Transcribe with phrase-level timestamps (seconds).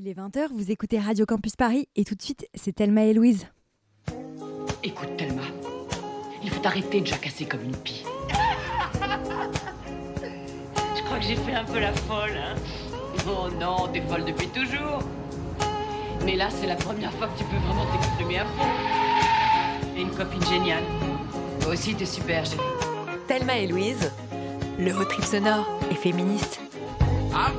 [0.00, 3.12] Il est 20h, vous écoutez Radio Campus Paris et tout de suite, c'est Thelma et
[3.12, 3.48] Louise.
[4.84, 5.42] Écoute, Thelma,
[6.40, 8.04] il faut arrêter de jacasser comme une pie.
[10.94, 12.54] Je crois que j'ai fait un peu la folle, hein.
[13.26, 15.00] Oh non, t'es folle depuis toujours.
[16.24, 19.96] Mais là, c'est la première fois que tu peux vraiment t'exprimer à fond.
[19.96, 20.84] Et une copine géniale.
[21.60, 22.62] Toi aussi, t'es super, chérie.
[23.26, 24.12] Thelma et Louise,
[24.78, 26.60] le road trip sonore et féministe.
[27.32, 27.58] I've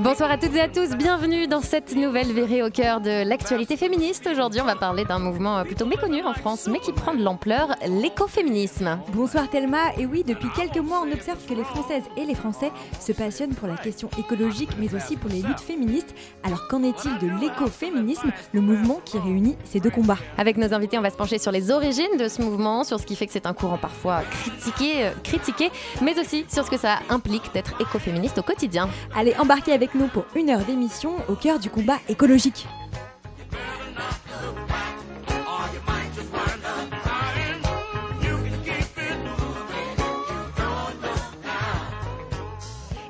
[0.00, 3.76] Bonsoir à toutes et à tous, bienvenue dans cette nouvelle virée au cœur de l'actualité
[3.76, 4.26] féministe.
[4.30, 7.22] Aujourd'hui, on va parler d'un mouvement euh, plutôt méconnu en France, mais qui prend de
[7.22, 8.98] l'ampleur, l'écoféminisme.
[9.12, 12.72] Bonsoir Thelma, et oui, depuis quelques mois, on observe que les Françaises et les Français
[13.00, 16.14] se passionnent pour la question écologique, mais aussi pour les luttes féministes.
[16.42, 20.18] Alors qu'en est-il de l'écoféminisme, le mouvement qui réunit ces deux combats?
[20.38, 23.04] Avec nos invités, on va se pencher sur les origines de ce mouvement, sur ce
[23.04, 26.78] qui fait que c'est un courant parfois critiqué, euh, critiqué, mais aussi sur ce que
[26.78, 28.88] ça implique d'être écoféministe au quotidien.
[29.14, 32.66] Allez, embarquez avec nous pour une heure d'émission au cœur du combat écologique.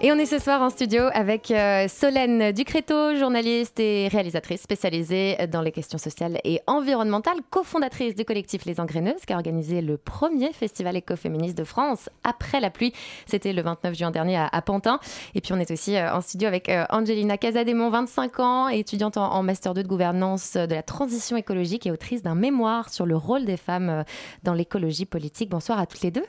[0.04, 5.36] Et on est ce soir en studio avec euh, Solène Ducréto, journaliste et réalisatrice spécialisée
[5.46, 9.96] dans les questions sociales et environnementales, cofondatrice du collectif Les Engraineuses, qui a organisé le
[9.98, 12.92] premier festival écoféministe de France après la pluie.
[13.26, 14.98] C'était le 29 juin dernier à, Pantin.
[15.36, 19.16] Et puis on est aussi euh, en studio avec euh, Angelina Casademont, 25 ans, étudiante
[19.18, 23.06] en, en Master 2 de gouvernance de la transition écologique et autrice d'un mémoire sur
[23.06, 24.04] le rôle des femmes
[24.42, 25.48] dans l'écologie politique.
[25.48, 26.24] Bonsoir à toutes les deux.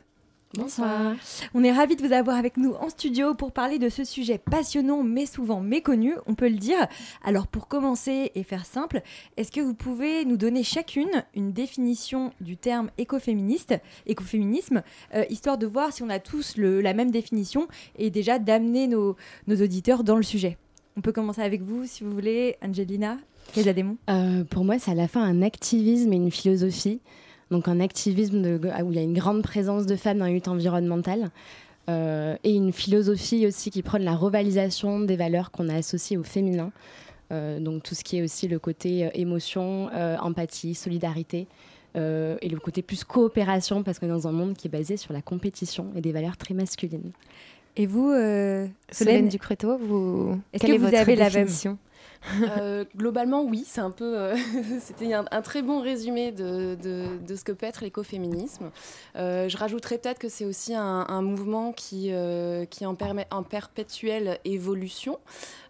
[0.55, 1.15] Bonsoir.
[1.55, 4.37] On est ravis de vous avoir avec nous en studio pour parler de ce sujet
[4.37, 6.77] passionnant mais souvent méconnu, on peut le dire.
[7.23, 9.01] Alors pour commencer et faire simple,
[9.35, 13.73] est-ce que vous pouvez nous donner chacune une définition du terme écoféministe,
[14.05, 14.83] écoféminisme,
[15.15, 18.85] euh, histoire de voir si on a tous le- la même définition et déjà d'amener
[18.85, 19.15] nos,
[19.47, 20.59] nos auditeurs dans le sujet
[20.97, 23.17] On peut commencer avec vous si vous voulez, Angelina
[23.53, 23.97] Casademont.
[24.11, 27.01] Euh, pour moi, c'est à la fois un activisme et une philosophie.
[27.51, 30.31] Donc un activisme de- où il y a une grande présence de femmes dans la
[30.31, 31.29] lutte environnementale
[31.89, 36.23] euh, et une philosophie aussi qui prône la revalorisation des valeurs qu'on a associées au
[36.23, 36.71] féminin.
[37.31, 41.47] Euh, donc tout ce qui est aussi le côté euh, émotion, euh, empathie, solidarité
[41.95, 44.97] euh, et le côté plus coopération parce qu'on est dans un monde qui est basé
[44.97, 47.11] sur la compétition et des valeurs très masculines.
[47.75, 51.25] Et vous, euh, Solène Solène, Ducréto, vous, Est-ce quelle que est vous votre avez la
[51.25, 51.77] même définition?
[52.41, 54.17] Euh, globalement, oui, c'est un peu.
[54.17, 54.35] euh,
[54.79, 58.71] C'était un, très bon résumé de, de- ce que peut être l'écoféminisme.
[59.15, 62.11] Euh, je rajouterais peut-être que c'est aussi un, mouvement qui,
[62.69, 65.19] qui est en, perpétuelle évolution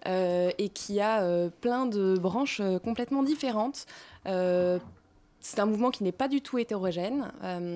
[0.06, 3.86] et qui a plein de branches complètement différentes.
[4.25, 7.31] C'est un mouvement qui n'est pas du tout hétérogène,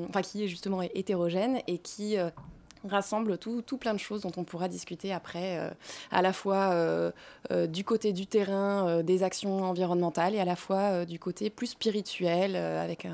[0.09, 2.17] enfin qui est justement hétérogène et qui
[2.87, 5.69] rassemble tout, tout plein de choses dont on pourra discuter après, euh,
[6.11, 7.11] à la fois euh,
[7.51, 11.67] euh, du côté du terrain des actions environnementales et à la fois du côté plus
[11.67, 13.07] spirituel avec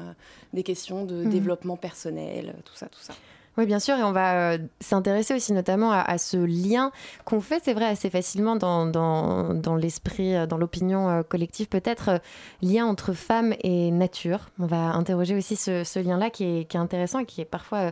[0.54, 1.30] des questions de Mhm.
[1.30, 3.14] développement personnel, tout ça, tout ça.
[3.56, 6.92] Oui, bien sûr, et on va euh, s'intéresser aussi notamment à, ce lien
[7.24, 12.20] qu'on fait, c'est vrai, assez facilement dans, l'esprit, euh, dans l'opinion euh, collective, peut-être,
[12.64, 14.50] lien entre femmes et nature.
[14.60, 17.92] On va interroger aussi ce, lien-là qui est, qui est intéressant et qui est parfois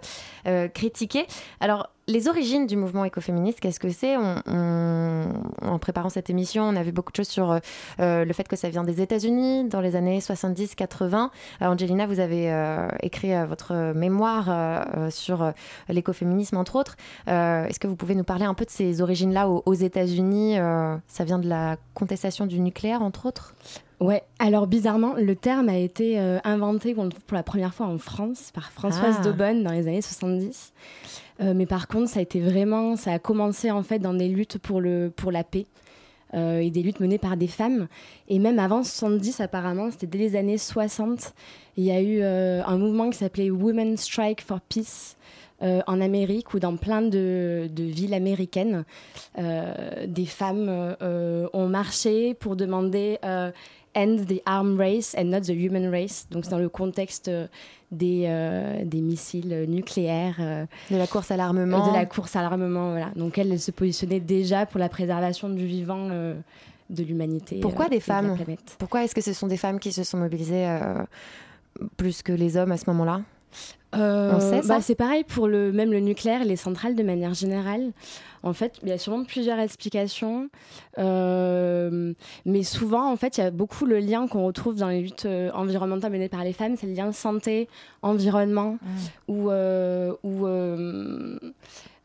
[0.74, 1.28] critiqué.
[1.60, 6.84] Alors, les origines du mouvement écoféministe, qu'est-ce que c'est En préparant cette émission, on a
[6.84, 7.60] vu beaucoup de choses sur euh,
[8.00, 11.30] euh, le fait que ça vient des États-Unis dans les années 70-80.
[11.62, 12.52] Euh, Angelina, vous avez
[13.02, 15.54] écrit votre mémoire sur
[15.88, 16.98] l'écoféminisme, entre autres.
[17.28, 20.58] Est-ce que vous pouvez nous parler un peu de ces origines-là aux, aux États-Unis?
[21.08, 23.56] Ça vient de la contestation du nucléaire, entre autres?
[24.02, 28.00] Ouais, alors bizarrement, le terme a été euh, inventé pour, pour la première fois en
[28.00, 29.24] France par Françoise Ah.
[29.24, 30.74] Daubonne dans les années 70.
[31.40, 34.28] Euh, mais par contre, ça a été vraiment, ça a commencé en fait dans des
[34.28, 35.68] luttes pour, le, pour la paix
[36.34, 37.88] euh, et des luttes menées par des femmes.
[38.28, 41.34] Et même avant 70, apparemment, c'était dès les années 60,
[41.78, 45.16] il y a eu euh, un mouvement qui s'appelait Women Strike for Peace.
[45.64, 48.84] euh, en Amérique ou dans plein de, de villes américaines,
[49.38, 50.66] euh, des femmes
[51.04, 53.20] euh, ont marché pour demander
[53.94, 56.26] End the arm race and not the human race.
[56.32, 57.48] Donc c'est dans le contexte euh,
[57.92, 62.42] des, euh, des missiles nucléaires, euh, De la course à l'armement de la course à
[62.42, 62.92] l'armement.
[62.92, 63.10] Voilà.
[63.18, 66.36] Donc elle, elle se positionnait déjà pour la préservation du vivant euh,
[66.90, 67.60] de l'humanité.
[67.60, 68.76] Pourquoi des et de la femmes planète.
[68.80, 70.68] Pourquoi est-ce que ce sont des femmes qui se sont mobilisées
[71.98, 73.22] plus que les hommes à ce moment-là?
[73.94, 74.76] On sait ça?
[74.76, 77.92] bah, C'est pareil pour le, même le nucléaire et les centrales de manière générale.
[78.44, 80.50] En fait, il y a sûrement plusieurs explications.
[80.98, 82.14] Euh,
[82.46, 85.26] mais souvent, en fait, il y a beaucoup le lien qu'on retrouve dans les luttes
[85.26, 87.68] euh, environnementales menées par les femmes, c'est le lien santé,
[88.02, 88.78] environnement,
[89.28, 90.14] où, euh,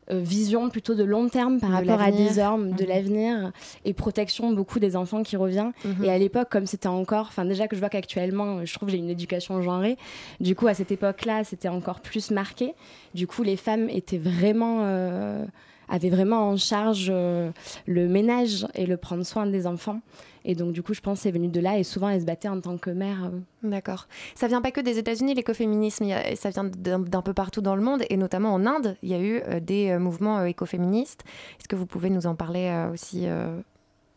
[0.09, 2.89] vision plutôt de long terme par De rapport à des hommes, de Mhm.
[2.89, 3.51] l'avenir
[3.83, 5.71] et protection beaucoup des enfants qui revient.
[5.83, 6.05] Mhm.
[6.05, 8.93] Et à l'époque, comme c'était encore, enfin déjà que je vois qu'actuellement, je trouve que
[8.93, 9.97] j'ai une éducation genrée.
[10.39, 12.73] Du coup, à cette époque-là, c'était encore plus marqué.
[13.15, 15.43] Du coup, les femmes étaient vraiment, euh,
[15.89, 17.49] avaient vraiment en charge euh,
[17.85, 20.01] le ménage et le prendre soin des enfants.
[20.49, 21.77] Et donc, du coup, je pense que c'est venu de là.
[21.77, 23.25] Et souvent, elles se battaient en tant que mère.
[23.25, 24.07] euh, D'accord.
[24.33, 26.05] Ça vient pas que des États-Unis, l'écoféminisme,
[26.35, 29.19] ça vient d'un peu partout dans le monde et notamment en Inde, il y a
[29.19, 31.23] eu euh, des euh, mouvements euh, écoféministes.
[31.59, 33.59] Est-ce que vous pouvez nous en parler euh, aussi euh,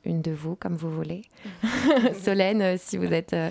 [0.05, 1.23] une de vous, comme vous voulez?
[2.23, 3.51] Solène, si vous êtes, euh,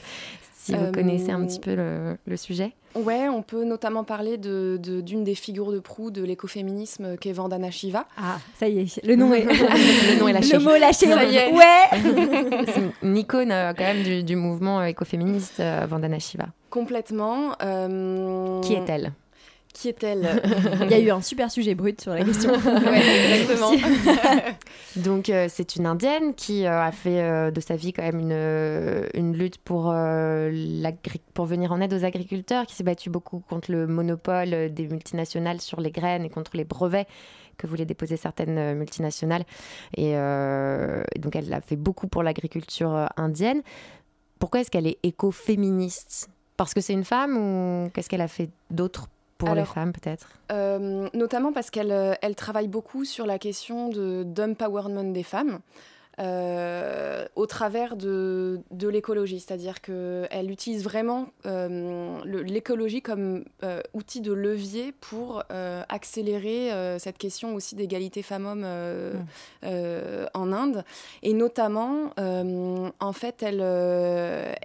[0.54, 2.74] si vous Euh, connaissez un petit peu le, le sujet.
[2.96, 7.30] Ouais, on peut notamment parler de- de- d'une des figures de proue de l'écoféminisme, qui
[7.30, 8.06] est Vandana Shiva.
[8.18, 9.44] Ah, ça y est, le nom est,
[10.14, 10.54] Le nom est lâché.
[10.58, 11.06] Le mot lâché.
[11.08, 11.52] Ça y est.
[11.54, 12.66] Ouais.
[12.74, 16.46] C'est une icône euh, quand même du, du mouvement euh, écoféministe, euh, Vandana Shiva.
[16.70, 17.52] Complètement.
[17.64, 19.12] euh, Qui est-elle?
[19.74, 20.42] Qui est-elle?
[20.82, 22.52] Il y a eu un super sujet brut sur la question.
[22.66, 23.72] Ouais, exactement.
[24.96, 28.20] Donc euh, c'est une indienne qui euh, a fait euh, de sa vie quand même
[28.20, 29.94] une, une lutte pour,
[31.34, 35.62] pour venir en aide aux agriculteurs, qui s'est battue beaucoup contre le monopole des multinationales
[35.62, 37.08] sur les graines et contre les brevets
[37.58, 39.44] que voulaient déposer certaines multinationales.
[39.98, 43.62] Et donc elle a fait beaucoup pour l'agriculture indienne.
[44.40, 46.30] Pourquoi est-ce qu'elle est écoféministe?
[46.58, 49.08] Parce que c'est une femme ou qu'est-ce qu'elle a fait d'autre?
[49.40, 50.28] Pour les femmes peut-être?
[50.52, 55.60] Euh, notamment parce qu'elle euh, elle travaille beaucoup sur la question de- d'empowerment des femmes.
[56.20, 64.20] euh, au travers de, de l'écologie, c'est-à-dire qu'elle utilise vraiment euh, l'écologie comme euh, outil
[64.20, 65.44] de levier pour
[65.88, 70.84] accélérer cette question aussi d'égalité femmes-hommes euh, en Inde.
[71.24, 73.62] Et notamment, en fait, elle,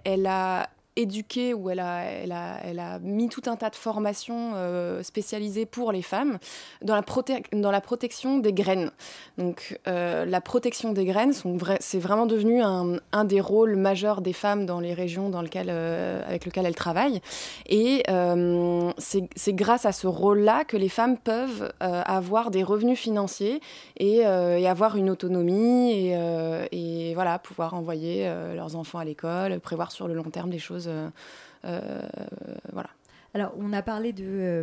[0.04, 5.92] elle a éduqué ou elle a, mis tout un tas de formations euh, spécialisées pour
[5.92, 6.38] les femmes
[6.82, 8.90] dans la, protection des graines.
[9.36, 11.32] Donc euh, la protection des graines,
[11.80, 16.22] c'est vraiment devenu un, des rôles majeurs des femmes dans les régions dans lesquelles, euh,
[16.26, 17.20] avec lesquelles elles travaillent.
[17.66, 18.02] Et
[18.98, 23.60] c'est grâce à ce rôle-là que les femmes peuvent avoir des revenus financiers
[23.98, 30.30] et, avoir une autonomie et, pouvoir envoyer leurs enfants à l'école, prévoir sur le long
[30.30, 30.83] terme des choses.
[30.86, 31.08] Euh,
[31.64, 32.02] euh,
[32.72, 32.90] voilà.
[33.36, 34.62] Alors, on a parlé de, euh,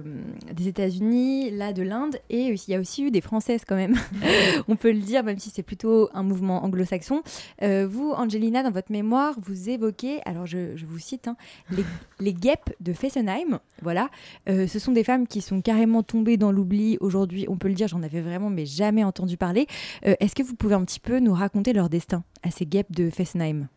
[0.53, 3.97] des États-Unis, là de l'Inde, et il y a aussi eu des Françaises quand même.
[4.69, 7.21] on peut le dire, même si c'est plutôt un mouvement anglo-saxon.
[7.63, 11.35] Euh, vous, Angelina, dans votre mémoire, vous évoquez, alors je, je vous cite, hein,
[11.69, 11.83] les,
[12.21, 13.59] les guêpes de Fessenheim.
[13.81, 14.09] Voilà,
[14.47, 17.45] Euh, ce sont des femmes qui sont carrément tombées dans l'oubli aujourd'hui.
[17.49, 19.67] On peut le dire, j'en avais vraiment mais jamais entendu parler.
[20.03, 23.09] Est-ce que vous pouvez un petit peu nous raconter leur destin à ces guêpes de
[23.09, 23.67] Fessenheim?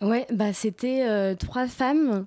[0.00, 2.26] Ouais, bah c'était euh, trois femmes.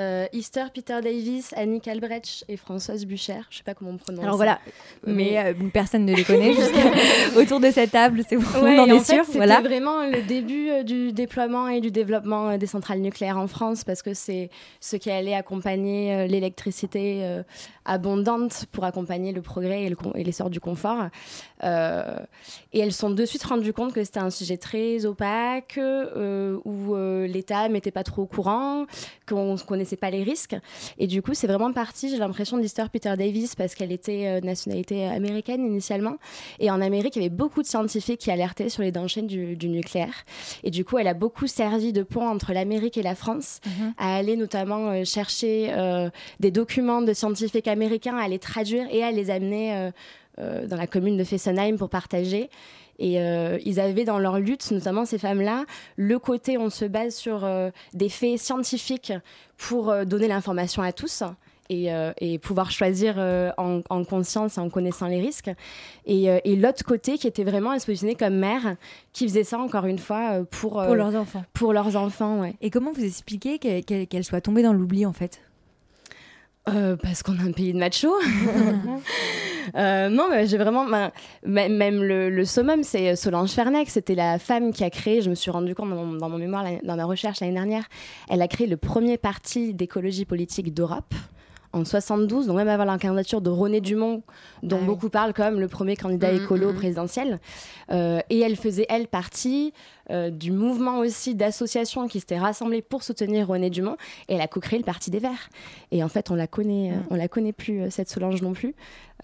[0.00, 3.38] euh, Easter Peter Davis, Annie Albrecht et Françoise Bucher.
[3.48, 4.24] Je sais pas comment on prononce.
[4.24, 4.58] Alors voilà,
[5.06, 6.52] mais Mais- euh, personne ne les connaît
[7.36, 9.24] autour de cette table, c'est bon, Ouais, on en est en sûr.
[9.24, 9.60] C'était Voilà.
[9.60, 14.02] vraiment le début euh, du déploiement et du développement des centrales nucléaires en France parce
[14.02, 17.42] que c'est ce qui allait accompagner l'électricité
[17.86, 21.08] euh, abondante pour accompagner le progrès et le con- et l'essor du confort.
[21.62, 22.16] Euh,
[22.72, 26.58] et elles se sont de suite rendues compte que c'était un sujet très opaque, euh,
[26.64, 28.86] où euh, l'État n'était pas trop au courant,
[29.28, 30.56] qu'on ne connaissait pas les risques.
[30.98, 35.06] Et du coup, c'est vraiment parti, j'ai l'impression, d'Easter Peter Davis parce qu'elle était nationalité
[35.06, 36.16] américaine initialement.
[36.58, 39.56] Et en Amérique, il y avait beaucoup de scientifiques qui alertaient sur les dangers du,
[39.56, 40.14] du nucléaire.
[40.62, 43.60] Et du coup, elle a beaucoup servi de pont entre l'Amérique et la France,
[43.98, 45.72] à aller notamment chercher
[46.40, 49.90] des documents de scientifiques américains, à les traduire et à les amener euh,
[50.38, 52.48] euh, dans la commune de Fessenheim pour partager.
[52.98, 55.64] Et euh, ils avaient dans leur lutte, notamment ces femmes-là,
[55.96, 59.12] le côté on se base sur euh, des faits scientifiques
[59.56, 61.22] pour euh, donner l'information à tous.
[61.70, 61.88] Et,
[62.20, 63.16] et pouvoir choisir
[63.56, 65.50] en, en conscience et en connaissant les risques.
[66.04, 68.76] Et, et l'autre côté qui était vraiment à se positionner comme mère,
[69.14, 71.42] qui faisait ça encore une fois pour, Pour leurs enfants.
[71.54, 72.40] pour leurs enfants.
[72.42, 72.54] Ouais.
[72.60, 75.40] Et comment vous expliquez qu'elle qu'elle soit tombée dans l'oubli en fait?
[76.68, 78.14] Euh, parce qu'on a un pays de macho.
[79.76, 80.84] Euh, non, mais j'ai vraiment.
[80.84, 81.10] ben,
[81.42, 83.88] même le, summum, c'est Solange Fernec.
[83.88, 86.38] C'était la femme qui a créé, je me suis rendu compte dans mon, dans mon
[86.38, 87.84] mémoire, dans ma recherche l'année dernière,
[88.28, 91.14] elle a créé le premier parti d'écologie politique d'Europe.
[91.74, 94.22] En 72, donc même avant la candidature de René Dumont,
[94.62, 94.86] dont Ah oui.
[94.86, 96.76] beaucoup parlent comme le premier candidat Mhm, écolo mhm.
[96.76, 97.40] présidentiel.
[97.90, 99.72] Euh, et elle faisait, elle, partie
[100.10, 103.96] euh, du mouvement aussi d'associations qui s'étaient rassemblées pour soutenir René Dumont.
[104.28, 105.50] Et elle a co-créé le Parti des Verts.
[105.90, 108.74] Et en fait, on la connaît, euh, on la connaît plus, cette Solange non plus.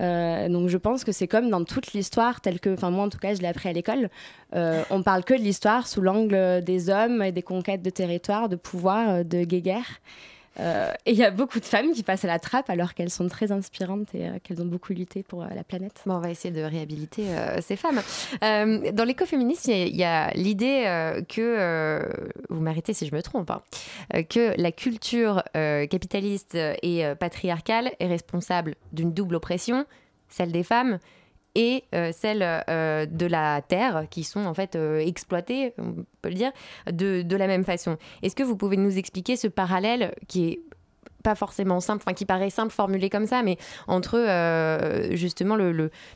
[0.00, 3.08] Euh, donc je pense que c'est comme dans toute l'histoire, telle que, enfin moi en
[3.08, 4.08] tout cas, je l'ai appris à l'école.
[4.54, 8.48] Euh, on parle que de l'histoire sous l'angle des hommes et des conquêtes de territoire,
[8.48, 10.00] de pouvoir, de guéguerre.
[10.58, 13.10] Euh, et il y a beaucoup de femmes qui passent à la trappe alors qu'elles
[13.10, 16.02] sont très inspirantes et euh, qu'elles ont beaucoup lutté pour euh, la planète.
[16.06, 17.24] Bon, on va essayer de réhabiliter
[17.60, 18.00] ces femmes.
[18.40, 20.84] dans l'écoféminisme, il y a, l'idée
[21.28, 22.00] que,
[22.48, 23.62] vous m'arrêtez si je me trompe, hein,
[24.24, 29.86] que la culture capitaliste et patriarcale est responsable d'une double oppression,
[30.28, 30.98] celle des femmes
[31.54, 36.52] et celle de la terre, qui sont en fait exploitées, on peut le dire,
[36.90, 37.96] de, la même façon.
[38.22, 40.60] Est-ce que vous pouvez nous expliquer ce parallèle qui est
[41.22, 44.18] pas forcément simple, enfin qui paraît simple formulé comme ça, mais entre
[45.14, 45.56] justement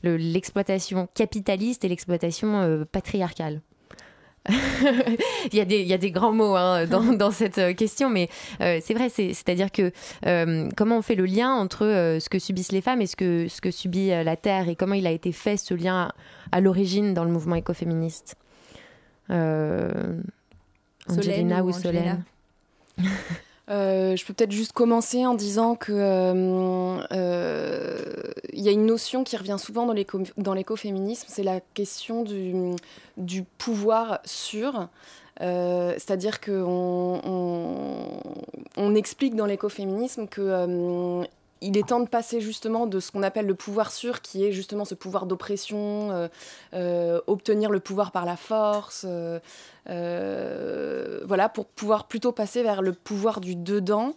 [0.02, 3.60] l'exploitation le, capitaliste et l'exploitation patriarcale?
[4.50, 7.72] il, y a des, il y a des grands mots hein, dans, dans, cette euh,
[7.72, 8.28] question, mais
[8.60, 9.90] euh, c'est vrai, c'est-à-dire que
[10.26, 13.48] euh, comment on fait le lien entre ce que subissent les femmes et ce que,
[13.48, 16.12] ce que subit la Terre et comment il a été fait ce lien
[16.52, 18.36] à, l'origine dans le mouvement écoféministe?
[19.30, 22.24] Angelina ou, ou Solène?
[23.70, 27.96] Euh, je peux peut-être juste commencer en disant que euh, euh,
[28.52, 29.86] il y a une notion qui revient souvent
[30.36, 32.24] dans l'écoféminisme, c'est la question
[33.16, 34.88] du, pouvoir sur.
[35.40, 38.20] C'est-à-dire qu'on on,
[38.76, 41.24] on, explique dans l'écoféminisme que
[41.60, 44.52] il est temps de passer justement de ce qu'on appelle le pouvoir sûr, qui est
[44.52, 46.28] justement ce pouvoir d'oppression,
[47.26, 49.06] obtenir le pouvoir par la force,
[49.90, 54.14] euh, voilà, pour pouvoir plutôt passer vers le pouvoir du dedans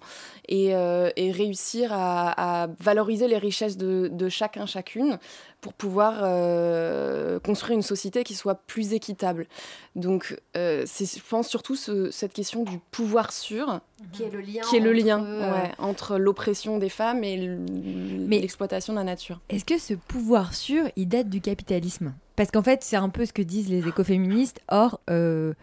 [0.47, 5.19] et, euh, réussir à, valoriser les richesses de, chacun, chacune,
[5.67, 9.47] pour pouvoir euh, construire une société qui soit plus équitable.
[9.95, 13.81] Donc, c'est, je pense surtout cette question du pouvoir sûr,
[14.13, 17.57] qui est le lien, qui est le lien entre l'oppression des femmes et
[18.29, 19.41] l'exploitation de la nature.
[19.49, 22.13] Est-ce que ce pouvoir sûr, il date du capitalisme?
[22.37, 24.61] Parce qu'en fait, c'est un peu ce que disent les écoféministes.
[24.69, 25.53] Or, euh,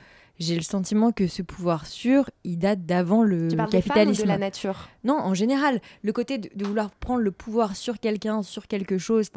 [0.41, 4.25] j'ai le sentiment que ce pouvoir sûr, il date d'avant le tu capitalisme.
[4.25, 4.89] de la nature?
[5.05, 9.31] Non, en général, le côté de, vouloir prendre le pouvoir sur quelqu'un, sur quelque chose,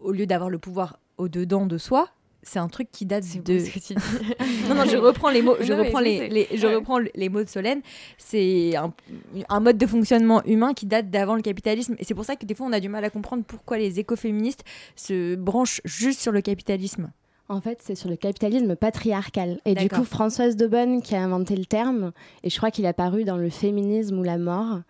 [0.00, 2.08] au lieu d'avoir le pouvoir au dedans de soi,
[2.42, 3.58] c'est un truc qui date de.
[4.68, 5.56] non, non, je reprends les mots.
[5.60, 7.80] Je reprends les, je reprends les mots de Solène.
[8.16, 11.94] C'est un, mode de fonctionnement humain qui date d'avant le capitalisme.
[11.98, 13.98] Et c'est pour ça que des fois, on a du mal à comprendre pourquoi les
[13.98, 14.64] écoféministes
[14.96, 17.10] se branchent juste sur le capitalisme.
[17.50, 19.58] En fait, c'est sur le capitalisme patriarcal.
[19.64, 22.12] Et du coup, Françoise de Bonne qui a inventé le terme,
[22.44, 24.80] et je crois qu'il a paru dans le féminisme ou la mort.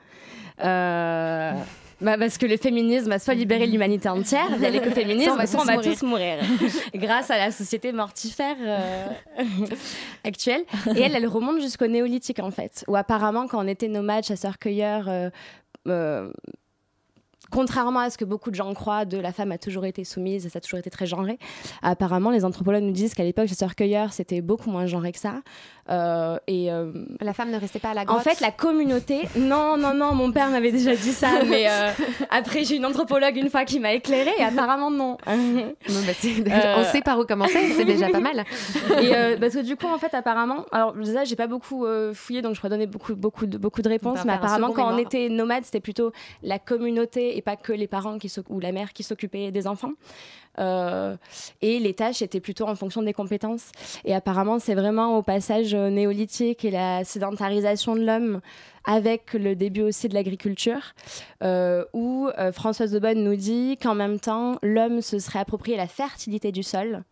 [0.65, 1.55] Euh,
[2.01, 5.79] bah parce que le féminisme a soit libéré l'humanité entière via l'écoféminisme, soit on va,
[5.79, 6.39] tous, mourir.
[6.95, 9.07] grâce à la société mortifère euh,
[10.25, 10.65] actuelle.
[10.95, 15.09] Et elle, elle remonte jusqu'au néolithique en fait, où apparemment quand on était nomade, chasseurs-cueilleurs,
[15.09, 15.31] euh,
[15.89, 16.31] euh,
[17.51, 20.49] contrairement à ce que beaucoup de gens croient, de la femme a toujours été soumise
[20.49, 21.39] ça a toujours été très genré.
[21.83, 25.43] Apparemment, les anthropologues nous disent qu'à l'époque, chasseurs-cueilleurs, c'était beaucoup moins genré que ça.
[25.91, 28.19] Euh, et euh, la femme ne restait pas à la grotte.
[28.19, 29.23] En fait, la communauté.
[29.39, 30.15] Non, non, non.
[30.15, 31.91] Mon père m'avait déjà dit ça, mais euh,
[32.29, 34.35] après j'ai une anthropologue une fois qui m'a éclairée.
[34.39, 35.17] Et apparemment non.
[35.89, 37.73] Bah, on sait par où commencer.
[37.77, 38.45] C'est déjà pas mal.
[39.01, 42.55] et parce que du coup, en fait, apparemment, alors déjà, j'ai pas beaucoup fouillé, donc
[42.55, 44.25] je pourrais donner beaucoup, beaucoup de, beaucoup de réponses.
[44.25, 46.13] Mais apparemment, quand on était nomade, c'était plutôt
[46.43, 49.93] la communauté et pas que les parents qui ou la mère qui s'occupait des enfants.
[50.59, 51.17] Euh,
[51.63, 53.71] et les tâches étaient plutôt en fonction des compétences.
[54.05, 58.41] Et apparemment, c'est vraiment au passage euh, néolithique et la sédentarisation de l'homme
[58.85, 60.95] avec le début aussi de l'agriculture,
[61.45, 65.87] euh, où Françoise de Bonne nous dit qu'en même temps, l'homme se serait approprié la
[65.87, 67.05] fertilité du sol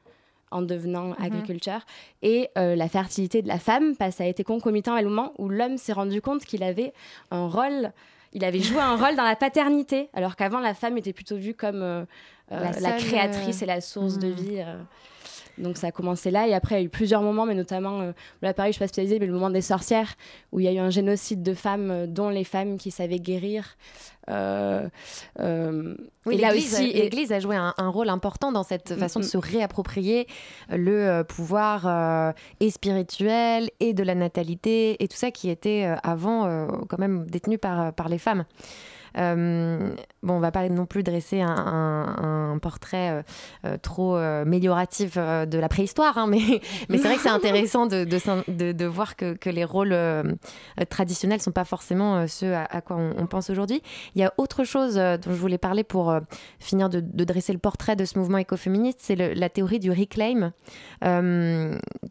[0.51, 1.17] en devenant mhm.
[1.21, 1.83] agriculteur,
[2.23, 5.51] et la fertilité de la femme, parce que ça a été concomitant à moment où
[5.51, 6.95] l'homme s'est rendu compte qu'il avait
[7.31, 7.93] un rôle,
[8.37, 11.55] il avait joué un rôle dans la paternité, alors qu'avant la femme était plutôt vue
[11.55, 12.05] comme euh,
[12.51, 14.35] la, créatrice et la source de hmm.
[14.35, 14.65] vie.
[15.59, 15.63] Euh.
[15.63, 18.01] Donc ça a commencé là et après il y a eu plusieurs moments, mais notamment,
[18.01, 20.15] euh, là pareil je ne suis pas spécialisée, mais le moment des sorcières,
[20.53, 23.77] où il y a eu un génocide de femmes, dont les femmes qui savaient guérir.
[24.29, 24.35] oui,
[25.39, 29.29] et là aussi, l'Église a joué un, rôle important dans cette mm, façon de mm.
[29.29, 30.27] se réapproprier
[30.71, 36.99] le pouvoir et spirituel et de la natalité et tout ça qui était avant quand
[36.99, 38.45] même détenu par, par les femmes.
[39.17, 43.23] Euh, bon, on va pas non plus dresser un, portrait euh,
[43.65, 48.05] euh, trop amélioratif de la préhistoire, hein, mais, mais c'est vrai que c'est intéressant de,
[48.05, 49.97] de, de, voir que, que, les rôles
[50.91, 53.83] traditionnels sont pas forcément ceux à, quoi on, pense aujourd'hui.
[54.15, 56.15] Il y a autre chose dont je voulais parler pour
[56.61, 60.53] finir de, dresser le portrait de ce mouvement écoféministe, c'est la théorie du reclaim,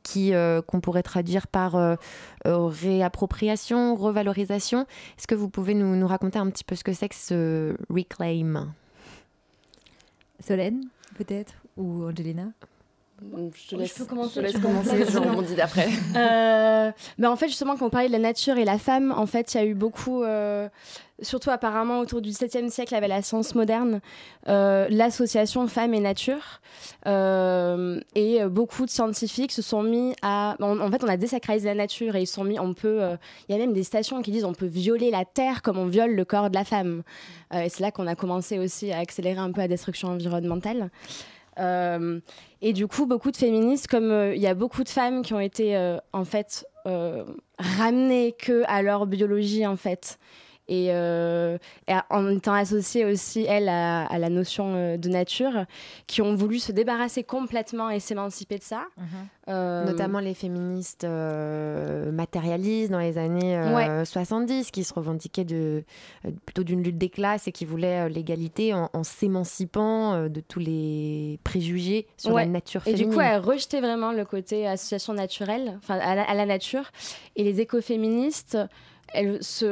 [0.03, 0.33] qui
[0.67, 1.97] qu'on pourrait traduire par
[2.45, 4.85] réappropriation, revalorisation.
[5.17, 7.75] Est-ce que vous pouvez nous, nous raconter un petit peu ce que c'est que ce
[7.89, 8.73] reclaim?
[10.39, 10.87] Solène,
[11.17, 11.55] peut-être?
[11.77, 12.51] Ou Angelina?
[13.21, 15.89] Je te Je laisse, peux commencer, je te laisse commencer, je rebondis d'après.
[16.15, 19.25] Euh, mais en fait, justement, quand on parlait de la nature et la femme, en
[19.25, 20.69] fait, il y a eu beaucoup, euh,
[21.21, 24.01] surtout apparemment autour du 7e siècle avec la science moderne,
[24.47, 26.61] euh, l'association femme et nature.
[27.05, 30.55] Et beaucoup de scientifiques se sont mis à.
[30.61, 32.59] En, en fait, on a désacralisé la nature et ils se sont mis.
[32.59, 33.01] On peut.
[33.49, 35.87] Il y a même des stations qui disent on peut violer la terre comme on
[35.87, 37.03] viole le corps de la femme.
[37.53, 40.89] Et c'est là qu'on a commencé aussi à accélérer un peu la destruction environnementale.
[41.59, 42.19] Euh,
[42.61, 45.33] et du coup, beaucoup de féministes, comme euh, il y a beaucoup de femmes qui
[45.33, 46.65] ont été euh, en fait
[47.57, 50.19] ramenées que à leur biologie en fait,
[50.67, 51.57] et, euh,
[51.87, 55.65] et en étant associées aussi elles à, à la notion euh, de nature,
[56.07, 58.83] qui ont voulu se débarrasser complètement et s'émanciper de ça.
[59.47, 65.83] Euh, Notamment les féministes euh, matérialistes dans les années euh, 70 qui se revendiquaient de,
[66.45, 71.39] plutôt d'une lutte des classes et qui voulaient l'égalité en, en s'émancipant de tous les
[71.43, 72.45] préjugés sur Ouais.
[72.45, 73.09] la nature Et féminine.
[73.09, 76.91] du coup, elle rejetait vraiment le côté association naturelle, enfin à la nature.
[77.35, 78.57] Et les écoféministes,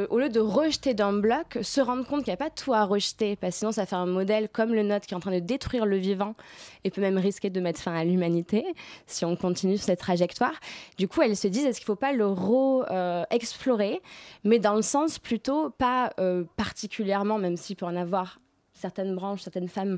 [0.10, 2.86] au lieu de rejeter d'un bloc, se rendent compte qu'il n'y a pas tout à
[2.86, 5.34] rejeter, parce que sinon ça fait un modèle comme le nôtre qui est en train
[5.34, 6.36] de détruire le vivant
[6.84, 8.66] et peut même risquer de mettre fin à l'humanité
[9.06, 10.54] si on continue sur cette trajectoire.
[10.98, 14.02] Du coup, elles se disent est-ce qu'il ne faut pas le re-explorer,
[14.44, 18.40] mais dans le sens plutôt pas euh, particulièrement, même s'il peut en avoir
[18.74, 19.98] certaines branches, certaines femmes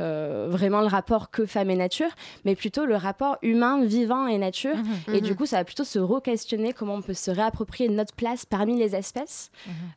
[0.00, 2.10] euh, vraiment le rapport que femme et nature,
[2.44, 4.76] mais plutôt le rapport humain, vivant et nature.
[5.12, 8.44] Et du coup, ça va plutôt se re-questionner comment on peut se réapproprier notre place
[8.46, 9.50] parmi les espèces.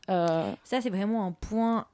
[0.08, 1.86] Euh, Ça, c'est vraiment un point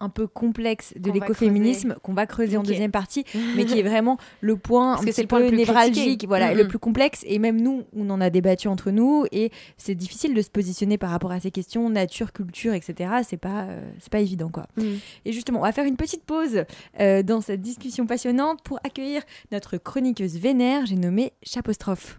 [0.00, 3.24] un peu complexe de l'écoféminisme qu'on va creuser en deuxième partie,
[3.56, 5.48] mais qui est vraiment le point Parce un que petit c'est le point peu le
[5.50, 6.26] plus névralgique, critiqué.
[6.26, 6.58] voilà, Mhm.
[6.58, 7.22] le plus complexe.
[7.26, 10.98] Et même nous, on en a débattu entre nous, et c'est difficile de se positionner
[10.98, 13.10] par rapport à ces questions nature, culture, etc.
[13.26, 14.66] C'est pas, euh, c'est pas évident, quoi.
[14.76, 14.98] Mhm.
[15.24, 16.64] Et justement, on va faire une petite pause
[16.98, 22.18] euh, dans cette discussion passionnante pour accueillir notre chroniqueuse vénère, j'ai nommé Chapostrophe.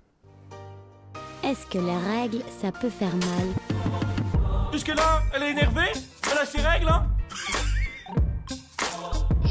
[1.43, 3.47] Est-ce que les règles, ça peut faire mal?
[4.71, 5.91] Jusque-là, elle est énervée
[6.31, 7.07] Elle a ses règles, hein?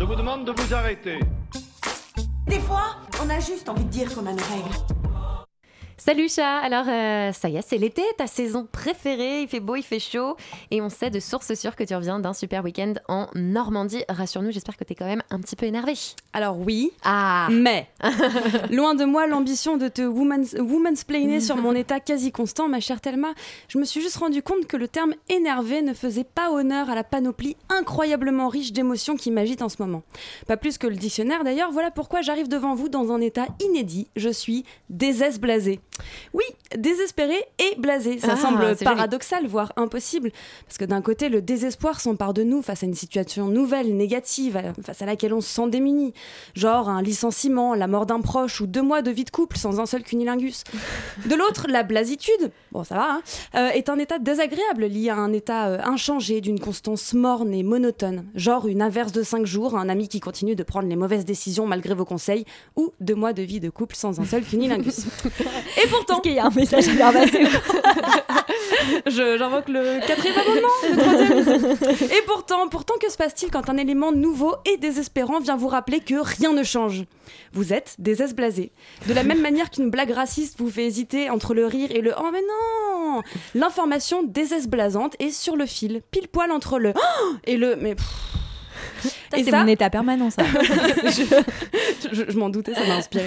[0.00, 1.21] Je vous demande de vous arrêter.
[2.47, 5.00] Des fois, on a juste envie de dire qu'on a nos règles.
[6.11, 9.76] Salut chat Alors euh, ça y est, c'est l'été, ta saison préférée, il fait beau,
[9.76, 10.37] il fait chaud
[10.73, 14.02] et on sait de source sûre que tu reviens d'un super week-end en Normandie.
[14.08, 15.93] Rassure-nous, j'espère que t'es quand même un petit peu énervé.
[16.32, 17.87] Alors oui, Ah mais
[18.73, 23.00] loin de moi l'ambition de te woman's, womansplainer sur mon état quasi constant, ma chère
[23.00, 23.28] Thelma.
[23.69, 26.97] Je me suis juste rendu compte que le terme énervé ne faisait pas honneur à
[26.97, 30.02] la panoplie incroyablement riche d'émotions qui m'agitent en ce moment.
[30.49, 34.08] Pas plus que le dictionnaire d'ailleurs, voilà pourquoi j'arrive devant vous dans un état inédit.
[34.17, 35.78] Je suis désesblasé.
[36.34, 36.45] Oui,
[36.76, 38.19] désespéré et blasé.
[38.19, 38.76] Ça Ah, semble joli.
[38.84, 40.30] paradoxal, voire impossible.
[40.67, 44.56] Parce que d'un côté, le désespoir s'empare de nous face à une situation nouvelle, négative,
[44.56, 46.13] euh, face à laquelle on se sent démuni.
[46.54, 49.80] Genre un licenciement, la mort d'un proche ou deux mois de vie de couple sans
[49.80, 50.65] un seul cunilingus.
[51.26, 53.23] De l'autre, la blasitude, bon ça va, hein,
[53.56, 57.63] euh, est un état désagréable lié à un état euh, inchangé d'une constance morne et
[57.63, 58.25] monotone.
[58.34, 61.67] Genre une inverse de cinq jours, un ami qui continue de prendre les mauvaises décisions
[61.67, 62.45] malgré vos conseils,
[62.76, 65.06] ou deux mois de vie de couple sans un seul cunilingus.
[65.84, 67.45] et pourtant, qu'il y a un message à faire passer
[69.06, 72.10] je- J'invoque le quatrième amendement, le troisième.
[72.19, 76.00] Et pourtant, pourtant, que se passe-t-il quand un élément nouveau et désespérant vient vous rappeler
[76.00, 77.04] que rien ne change?
[77.52, 78.73] Vous êtes désesblasé.
[79.06, 82.12] De la même manière qu'une blague raciste vous fait hésiter entre le rire et le
[82.19, 83.23] oh mais non
[83.54, 87.95] L'information désesblasante est sur le fil, pile poil entre le oh et le mais.
[87.95, 88.06] pff.
[89.34, 90.43] C'est ça- mon état permanent, ça.
[92.13, 93.26] je, je m'en doutais, ça m'a inspiré.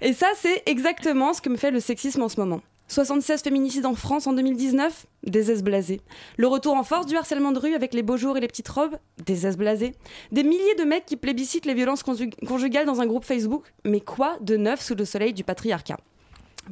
[0.00, 2.60] Et ça, c'est exactement ce que me fait le sexisme en ce moment.
[2.88, 6.00] 76 féminicides en France en 2019, des blasés.
[6.36, 8.68] Le retour en force du harcèlement de rue avec les beaux jours et les petites
[8.68, 9.92] robes, des blasés.
[10.30, 13.98] Des milliers de mecs qui plébiscitent les violences conju- conjugales dans un groupe Facebook, mais
[14.00, 15.96] quoi de neuf sous le soleil du patriarcat?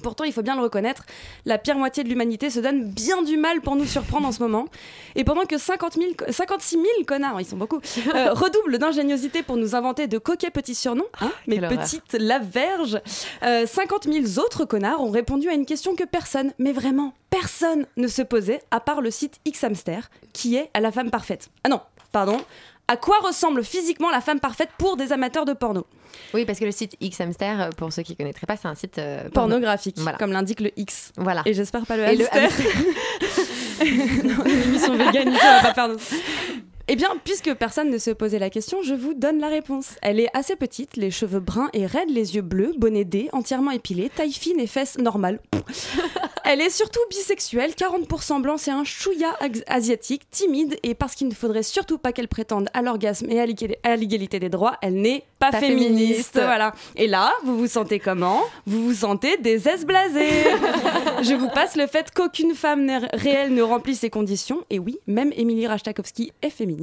[0.03, 1.05] Pourtant, il faut bien le reconnaître,
[1.45, 4.41] la pire moitié de l'humanité se donne bien du mal pour nous surprendre en ce
[4.43, 4.67] moment.
[5.15, 7.81] Et pendant que 50 000 co- 56 000 connards, ils sont beaucoup,
[8.15, 11.79] euh, redoublent d'ingéniosité pour nous inventer de coquets petits surnoms, hein, mes quelle horreur.
[11.81, 13.01] petites laverges,
[13.43, 17.87] euh, 50 000 autres connards ont répondu à une question que personne, mais vraiment personne,
[17.97, 21.49] ne se posait, à part le site Xhamster, qui est à la femme parfaite.
[21.65, 21.81] Ah non,
[22.13, 22.37] pardon.
[22.87, 25.87] À quoi ressemble physiquement la femme parfaite pour des amateurs de porno
[26.35, 28.75] Oui, parce que le site Xhamster, euh, pour ceux qui ne connaîtraient pas, c'est un
[28.75, 29.33] site euh, porno.
[29.55, 30.19] Pornographique, Voilà.
[30.19, 31.13] comme l'indique le X.
[31.17, 31.41] Voilà.
[31.47, 32.51] Et j'espère pas le Et le hamster.
[34.25, 35.89] non, l'émission vegan, ici, on va pas faire
[36.87, 39.97] Eh bien, puisque personne ne se posait la question, je vous donne la réponse.
[40.03, 43.71] Elle est assez petite, les cheveux bruns et raides, les yeux bleus, bonnet D, entièrement
[43.71, 45.41] épilé, taille fine et fesses normales.
[46.47, 49.35] Elle est surtout bisexuelle, 40% blanc, c'est un chouïa
[49.67, 53.97] asiatique, timide, et parce qu'il ne faudrait surtout pas qu'elle prétende à l'orgasme et à
[53.97, 56.35] l'égalité des droits, elle n'est pas, féministe.
[56.35, 56.75] Voilà.
[56.97, 58.43] Et là, vous vous sentez comment?
[58.67, 60.45] Vous vous sentez des aises blasées.
[61.23, 64.65] Je vous passe le fait qu'aucune femme réelle ne remplit ces conditions.
[64.69, 66.74] Et oui, même Émilie Rastakovsky est féministe.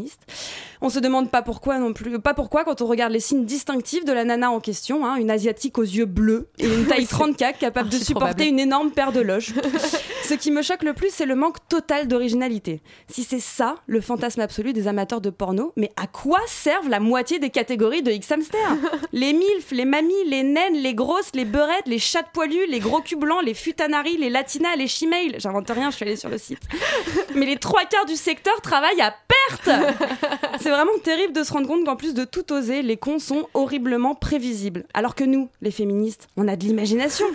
[0.81, 4.03] On se demande pas pourquoi non plus, pas pourquoi quand on regarde les signes distinctifs
[4.05, 7.59] de la nana en question, hein, une asiatique aux yeux bleus et une taille 34
[7.59, 9.53] capable de supporter une énorme paire de loges.
[10.23, 12.81] Ce qui me choque le plus, c'est le manque total d'originalité.
[13.09, 16.99] Si c'est ça le fantasme absolu des amateurs de porno, mais à quoi servent la
[16.99, 18.59] moitié des catégories de X-Hamster?
[19.13, 23.01] Les milfs, les mamies, les naines, les grosses, les beurettes, les chats poilus, les gros
[23.01, 25.35] culs blancs, les futanari, les latinas, les chimails.
[25.37, 26.61] J'invente rien, je suis allée sur le site.
[27.35, 29.80] Mais les trois quarts du secteur travaillent à perte
[30.59, 33.47] C'est vraiment terrible de se rendre compte qu'en plus de tout oser, les cons sont
[33.53, 34.85] horriblement prévisibles.
[34.93, 37.25] Alors que nous, les féministes, on a de l'imagination.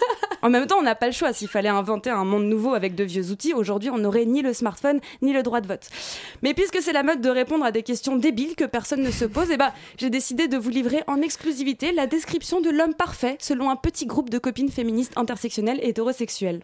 [0.43, 1.33] En même temps, on n'a pas le choix.
[1.33, 4.53] S'il fallait inventer un monde nouveau avec de vieux outils, aujourd'hui, on n'aurait ni le
[4.53, 5.89] smartphone ni le droit de vote.
[6.43, 9.25] Mais puisque c'est la mode de répondre à des questions débiles que personne ne se
[9.25, 13.37] pose, eh ben, j'ai décidé de vous livrer en exclusivité la description de l'homme parfait
[13.41, 16.61] selon un petit groupe de copines féministes intersectionnelles et hétérosexuelles.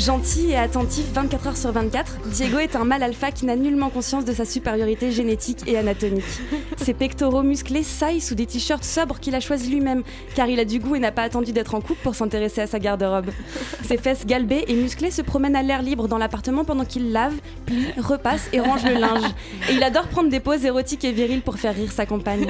[0.00, 3.90] Gentil et attentif 24 heures sur 24, Diego est un mâle alpha qui n'a nullement
[3.90, 6.24] conscience de sa supériorité génétique et anatomique.
[6.78, 10.02] Ses pectoraux musclés saillent sous des t-shirts sobres qu'il a choisis lui-même,
[10.34, 12.66] car il a du goût et n'a pas attendu d'être en couple pour s'intéresser à
[12.66, 13.28] sa garde-robe.
[13.84, 17.34] Ses fesses galbées et musclées se promènent à l'air libre dans l'appartement pendant qu'il lave,
[17.66, 19.24] plie, repasse et range le linge.
[19.68, 22.46] Et il adore prendre des poses érotiques et viriles pour faire rire sa compagne.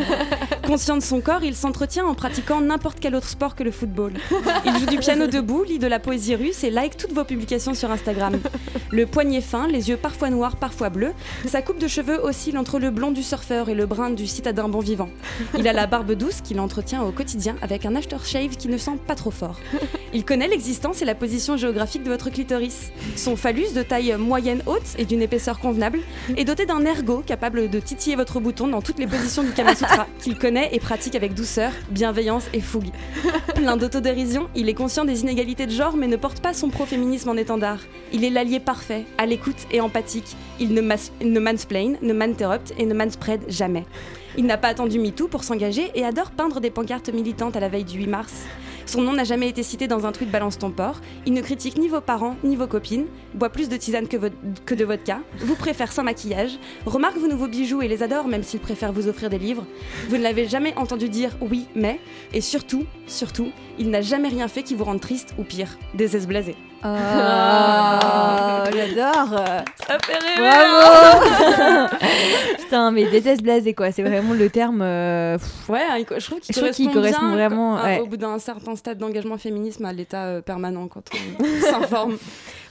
[0.64, 4.12] Conscient de son corps, il s'entretient en pratiquant n'importe quel autre sport que le football.
[4.64, 7.72] Il joue du piano debout, lit de la poésie russe et like toutes vos publications
[7.72, 8.38] sur Instagram.
[8.90, 11.12] Le poignet fin, les yeux parfois noirs, parfois bleus.
[11.46, 14.68] Sa coupe de cheveux oscille entre le blond du surfeur et le brun du citadin
[14.68, 15.08] bon vivant.
[15.56, 18.98] Il a la barbe douce qu'il entretient au quotidien avec un aftershave qui ne sent
[19.06, 19.60] pas trop fort.
[20.12, 22.90] Il connaît l'existence et la position géographique de votre clitoris.
[23.14, 26.00] Son phallus de taille moyenne haute et d'une épaisseur convenable
[26.36, 29.76] est doté d'un ergot capable de titiller votre bouton dans toutes les positions du Kama
[29.76, 32.90] Sutra qu'il connaît et pratique avec douceur, bienveillance et fougue.
[33.54, 37.19] Plein d'autodérision, il est conscient des inégalités de genre mais ne porte pas son pro-féminisme
[37.28, 37.78] en étendard.
[38.12, 40.36] Il est l'allié parfait, à l'écoute et empathique.
[40.58, 43.84] Il ne, ne mansplain, ne m'interrupte et ne manspread jamais.
[44.36, 47.68] Il n'a pas attendu MeToo pour s'engager et adore peindre des pancartes militantes à la
[47.68, 48.44] veille du 8 mars.
[48.90, 51.00] Son nom n'a jamais été cité dans un tweet Balance ton port.
[51.24, 53.06] Il ne critique ni vos parents ni vos copines.
[53.34, 54.16] Boit plus de tisane que,
[54.74, 55.20] de vodka.
[55.38, 56.58] Vous préfère sans maquillage.
[56.86, 59.64] Remarque vos nouveaux bijoux et les adore même s'il préfère vous offrir des livres.
[60.08, 62.00] Vous ne l'avez jamais entendu dire oui mais.
[62.32, 66.56] Et surtout, surtout, il n'a jamais rien fait qui vous rende triste ou pire, désesblasé.
[66.82, 66.88] Oh,
[69.26, 71.96] Ça fait Bravo.
[72.58, 74.82] Putain, mais déteste blasé quoi, c'est vraiment le terme...
[74.82, 77.78] Euh, ouais, je trouve qu'il correspond, correspond, vraiment...
[78.00, 81.02] Au bout d'un certain stade d'engagement féminisme à l'état euh, permanent quand
[81.40, 82.16] on s'informe.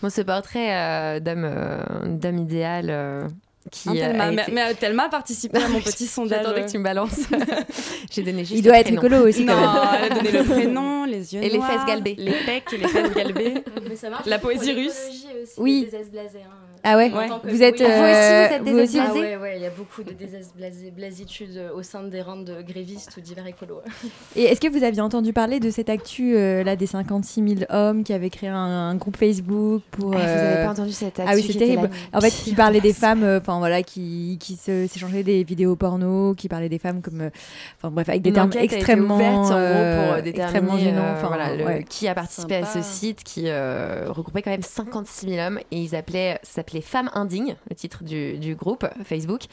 [0.02, 3.30] Bon, ce portrait euh, d'homme idéal
[3.72, 4.52] qui Thelma, été...
[4.52, 6.40] mais, Thelma a participé à mon petit sondage.
[6.44, 7.20] J'attendais que tu me balances.
[8.12, 10.02] J'ai donné juste Il doit être écolo aussi non, quand même.
[10.04, 12.16] elle a donné le prénom, les yeux et noirs, les fesses galbées.
[12.18, 13.54] Les pecs et les fesses galbées.
[13.88, 14.98] Mais ça marche la poésie russe.
[15.10, 15.88] Aussi, oui.
[15.92, 16.70] Des blasés, hein.
[16.84, 17.28] Ah ouais, ouais.
[17.44, 17.86] Vous êtes, oui.
[17.90, 21.84] euh, vous aussi, vous aussi ah ouais, ouais, il y a beaucoup de désblasitudes au
[21.84, 23.82] sein des rangs de grévistes ou divers écolos.
[24.36, 27.60] Et est-ce que vous aviez entendu parler de cette actu euh, là des 56 000
[27.70, 31.20] hommes qui avaient créé un, un groupe Facebook pour ah, Vous n'avez pas entendu cette
[31.20, 31.90] actu Ah oui, c'est terrible.
[32.14, 36.34] En fait, qui parlait des femmes, enfin euh, voilà, qui qui s'échangeaient des vidéos porno,
[36.36, 37.30] qui parlaient des femmes comme,
[37.78, 41.14] enfin bref, avec des Une termes extrêmement, ouverte, en gros, pour extrêmement gênants.
[41.14, 41.86] Enfin voilà, le, ouais.
[41.88, 42.68] qui a participé Sympa.
[42.68, 46.82] à ce site qui regroupait quand même 56 000 hommes et ils appelaient, ça s'appelait
[46.82, 49.44] Femmes indignes le titre du, du groupe Facebook.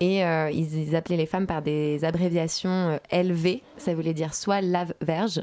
[0.00, 4.34] Et euh, ils, ils, appelaient les femmes par des abréviations euh, LV, ça voulait dire
[4.34, 5.42] soit lave-verge,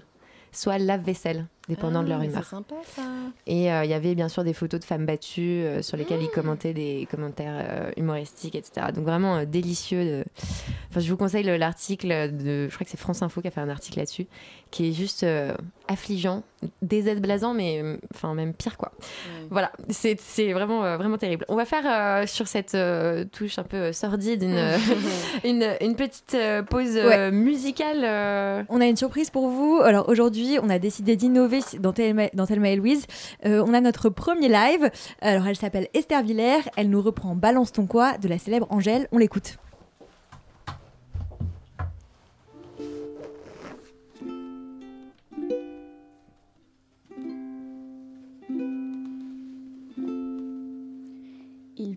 [0.52, 2.44] soit lave-vaisselle, dépendant ah, de leur humeur.
[2.44, 3.04] C'est sympa ça.
[3.48, 6.20] Et il euh, y avait bien sûr des photos de femmes battues euh, sur lesquelles
[6.20, 6.26] mmh.
[6.26, 8.88] ils commentaient des commentaires euh, humoristiques, etc.
[8.94, 10.04] Donc vraiment délicieux.
[10.06, 10.26] De...
[10.90, 13.62] Enfin, je vous conseille l'article de, je crois que c'est France Info qui a fait
[13.62, 14.28] un article là-dessus,
[14.72, 15.26] qui est juste
[15.88, 16.44] affligeant,
[16.82, 17.82] désblasant, mais
[18.14, 18.92] enfin même pire quoi.
[19.50, 20.18] Voilà, c'est
[20.52, 21.46] vraiment vraiment terrible.
[21.48, 22.78] On va faire sur cette
[23.32, 24.60] touche un peu sordide une
[25.44, 26.36] une, une, petite
[26.70, 27.32] pause ouais.
[27.32, 28.66] musicale.
[28.70, 29.80] On a une surprise pour vous.
[29.84, 33.06] Alors aujourd'hui, on a décidé d'innover dans Thelma, dans Thelma et Louise.
[33.46, 34.90] Euh, on a notre premier live.
[35.22, 36.70] Alors, elle s'appelle Esther Villers.
[36.78, 39.08] Elle nous reprend Balance ton quoi de la célèbre Angèle.
[39.12, 39.58] On l'écoute.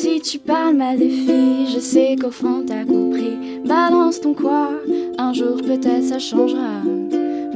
[0.00, 3.60] si tu parles mal des filles, je sais qu'au fond t'as compris.
[3.66, 4.70] Balance ton quoi,
[5.18, 6.80] un jour peut-être ça changera.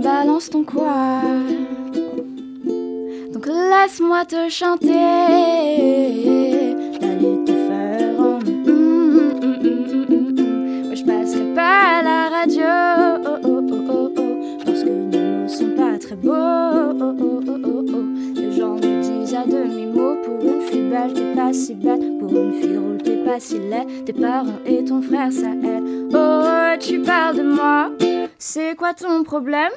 [0.03, 1.23] Balance ton quoi.
[3.33, 4.89] Donc laisse-moi te chanter,
[7.01, 8.39] d'aller te faire en.
[8.41, 10.89] Mm, mm, mm, mm, mm, mm.
[10.91, 12.63] Ouais, je passerai pas à la radio,
[13.25, 16.31] oh, oh, oh, oh, oh, parce que nos mots sont pas très beaux.
[16.31, 17.15] Oh.
[18.37, 22.14] Les gens me disent à demi-mot pour une fille belle, t'es pas si bête.
[22.35, 24.05] Une fille drôle, t'es pas si laid.
[24.05, 26.13] Tes parents et ton frère, ça aide.
[26.13, 27.91] Oh, tu parles de moi,
[28.39, 29.71] c'est quoi ton problème?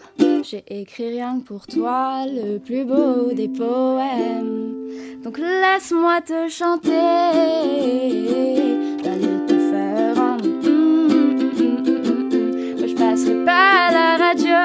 [0.44, 4.74] J'ai écrit rien que pour toi, le plus beau des poèmes.
[5.24, 6.90] Donc laisse-moi te chanter,
[9.04, 10.38] d'aller te faire un.
[10.38, 11.14] Mm, mm,
[11.58, 12.88] mm, mm, mm, mm.
[12.88, 14.56] Je passerai pas à la radio,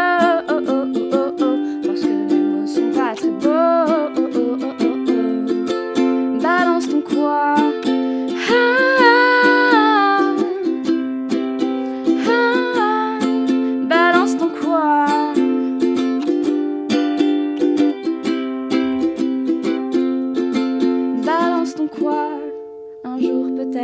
[0.49, 3.51] oh, oh, oh, oh, oh, parce que mes mots sont pas très beaux.
[4.17, 6.41] Oh, oh, oh, oh, oh.
[6.41, 7.55] Balance ton quoi.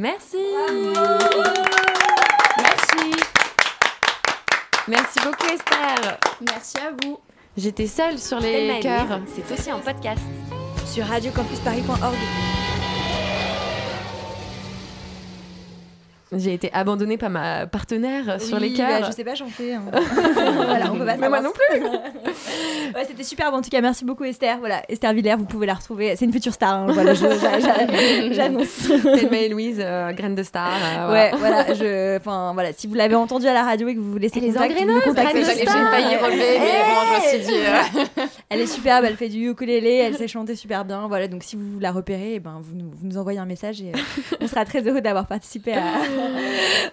[0.00, 0.38] Merci.
[2.56, 3.12] Merci.
[4.88, 6.18] Merci beaucoup Esther.
[6.40, 7.20] Merci à vous.
[7.54, 9.20] J'étais seule sur les cœurs.
[9.26, 10.22] C'est aussi en podcast
[10.86, 12.59] sur radiocampusparis.org.
[16.36, 19.00] J'ai été abandonnée par ma partenaire sur les cœurs.
[19.00, 19.74] bah, je sais pas chanter.
[19.74, 19.82] hein.
[19.92, 21.80] voilà, on peut pas Mais moi non plus.
[22.94, 23.80] Ouais, c'était superbe en tout cas.
[23.80, 24.58] Merci beaucoup Esther.
[24.58, 26.16] Voilà, Esther Villers, vous pouvez la retrouver.
[26.16, 26.74] C'est une future star.
[26.74, 26.86] hein.
[26.90, 27.14] Voilà,
[28.32, 28.88] j'annonce.
[28.88, 30.72] Thelma et Louise, euh, graine de star.
[30.74, 31.12] euh, voilà.
[31.12, 34.10] Ouais, voilà, je, enfin voilà, si vous l'avez entendu à la radio et que vous
[34.12, 35.40] voulez laisser Elle est contact, vous contactez.
[35.40, 37.58] graine de J'ai j'ai failli relever, mais bon, je me suis dit.
[38.18, 41.06] euh, Elle est superbe, elle fait du ukulélé, elle sait chanter super bien.
[41.08, 43.80] Voilà, donc si vous la repérez, eh ben vous nous, vous nous envoyez un message
[43.82, 45.82] et euh, on sera très heureux d'avoir participé à-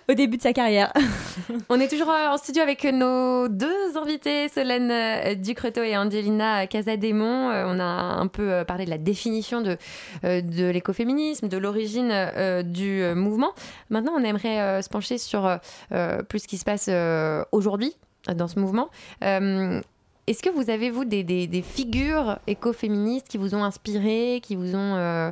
[0.09, 0.91] au début de sa carrière.
[1.69, 6.67] On est toujours euh, en studio avec nos deux invités, Solène euh, Ducreto et Angelina
[6.67, 7.49] Casademont.
[7.51, 9.77] Euh, On a un peu euh, parlé de la définition de,
[10.23, 13.51] euh, de l'écoféminisme, de l'origine euh, du euh, mouvement.
[13.89, 15.57] Maintenant, on aimerait euh, se pencher sur euh,
[15.91, 17.95] euh, plus ce qui se passe euh, aujourd'hui
[18.29, 18.89] euh, dans ce mouvement.
[19.23, 19.81] Euh,
[20.27, 24.75] Est-ce que vous avez, vous, des, des- figures écoféministes qui vous ont inspiré, qui vous
[24.75, 25.31] ont euh,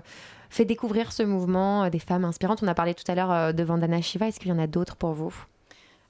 [0.56, 3.52] fait découvrir ce mouvement, euh, des femmes inspirantes On a parlé tout à l'heure euh,
[3.52, 4.28] de Vandana Shiva.
[4.28, 5.34] Est-ce qu'il y en a d'autres pour vous?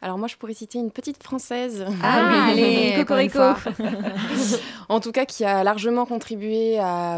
[0.01, 1.83] Alors moi, je pourrais citer une petite française.
[2.03, 3.39] Ah oui, allez, Cocorico.
[4.89, 7.17] en tout cas, qui a largement contribué à,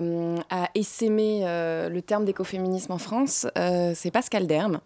[0.49, 4.79] à essaimer euh, le terme d'écoféminisme en France, euh, c'est Pascal Derme,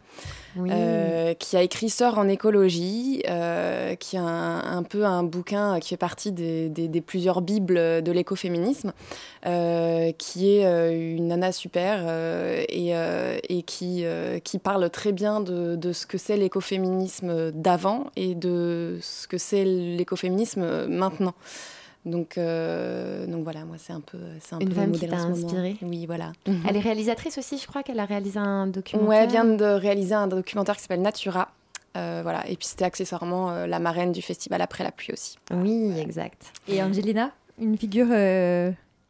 [0.58, 5.90] Euh, qui a écrit Sœur en écologie, euh, qui a un, peu un bouquin qui
[5.90, 8.94] fait partie des, plusieurs bibles de l'écoféminisme,
[9.46, 12.06] euh, qui est une nana super
[12.68, 19.38] et, qui, parle très bien de ce que c'est l'écoféminisme d'avant et de ce que
[19.38, 21.34] c'est l'écoféminisme maintenant.
[22.06, 25.18] Donc, euh, donc voilà, moi c'est un peu, c'est un Une peu femme qui t'a
[25.18, 26.32] inspirée Oui, voilà.
[26.68, 29.10] Elle est réalisatrice aussi, je crois qu'elle a réalisé un documentaire.
[29.10, 31.50] Ouais, elle vient de réaliser un documentaire qui s'appelle Natura.
[31.98, 32.48] Euh, voilà.
[32.48, 35.38] Et puis c'était accessoirement euh, la marraine du festival Après la pluie aussi.
[35.54, 36.54] Oui, exact.
[36.68, 38.08] Et Angelina, une figure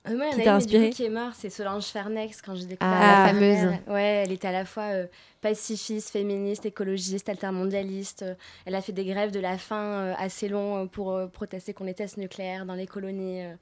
[0.07, 1.49] euh, moi, il y en Qui a t'a inspiré du coup, qui est morte, c'est
[1.49, 3.57] Solange Fernex quand j'ai découvert Ah, la fameuse.
[3.65, 3.79] mère.
[3.87, 5.07] Ouais, elle était à la fois euh,
[5.41, 8.23] pacifiste, féministe, écologiste, altermondialiste.
[8.23, 8.33] Euh,
[8.65, 11.73] Elle a fait des grèves de la faim euh, assez longs euh, pour euh, protester
[11.73, 13.43] contre les tests nucléaires dans les colonies.
[13.43, 13.53] euh.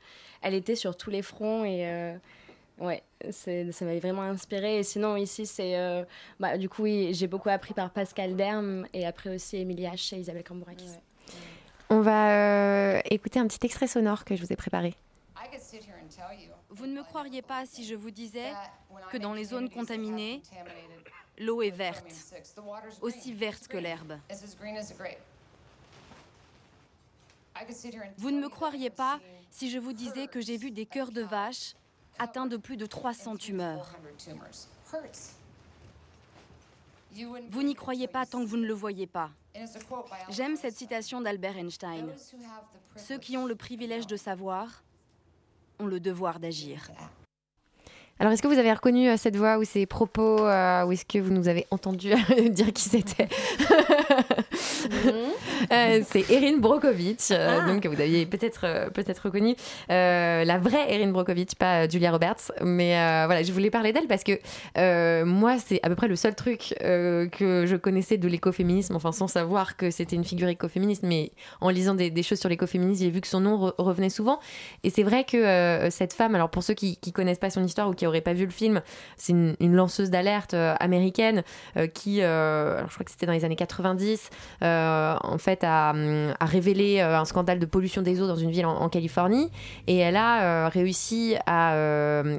[0.41, 2.13] Elle était sur tous les fronts et euh,
[2.79, 4.79] ouais, c'est- ça m'avait vraiment inspirée.
[4.79, 5.77] Et sinon, ici, c'est.
[5.77, 6.03] euh,
[6.39, 10.15] bah, du coup, oui, j'ai beaucoup appris par Pascal Derme et après aussi Emilie H.
[10.15, 10.91] et Isabelle Cambourakis.
[11.89, 12.31] On va
[12.95, 14.93] euh, écouter un petit extrait sonore que je vous ai préparé.
[15.35, 15.98] I could sit here and tell you
[16.69, 18.51] Vous ne me croiriez pas si je vous disais
[19.11, 20.41] que dans les zones contaminées,
[21.37, 22.13] l'eau est verte,
[23.01, 24.17] aussi verte que l'herbe.
[28.17, 29.19] Vous ne me croiriez pas
[29.51, 31.73] si je vous disais que j'ai vu des cœurs de vache
[32.17, 33.95] atteints de plus de 300 tumeurs.
[37.49, 39.31] Vous n'y croyez pas tant que vous ne le voyez pas.
[40.29, 42.13] J'aime cette citation d'Albert Einstein.
[42.95, 44.83] Ceux qui ont le privilège de savoir
[45.79, 46.89] ont le devoir d'agir.
[48.19, 51.05] Alors, est-ce que vous avez reconnu euh, cette voix ou ces propos euh, ou est-ce
[51.05, 52.09] que vous nous avez entendu
[52.49, 53.27] dire qui c'était
[55.71, 59.55] Euh, C'est Erin Brockovich, euh, donc vous aviez peut-être peut-être reconnu
[59.89, 62.51] la vraie Erin Brockovich, pas Julia Roberts.
[62.61, 62.91] Mais
[63.25, 66.73] voilà, je voulais parler d'elle parce que moi, c'est à peu près le seul truc
[66.79, 71.69] que je connaissais de l'écoféminisme, enfin sans savoir que c'était une figure écoféministe, mais en
[71.69, 74.39] lisant des, des choses sur l'écoféminisme, j'ai vu que son nom re- revenait souvent.
[74.83, 77.89] Et c'est vrai que cette femme, alors pour ceux qui, qui connaissent pas son histoire
[77.89, 78.81] ou qui auraient pas vu le film,
[79.17, 81.43] c'est une, lanceuse d'alerte euh, américaine
[81.77, 84.29] euh, qui, euh, je crois que c'était dans les années 90,
[84.63, 85.93] euh, en fait a,
[86.39, 89.51] a révélé un scandale de pollution des eaux dans une ville en, Californie.
[89.87, 91.73] Et elle a réussi à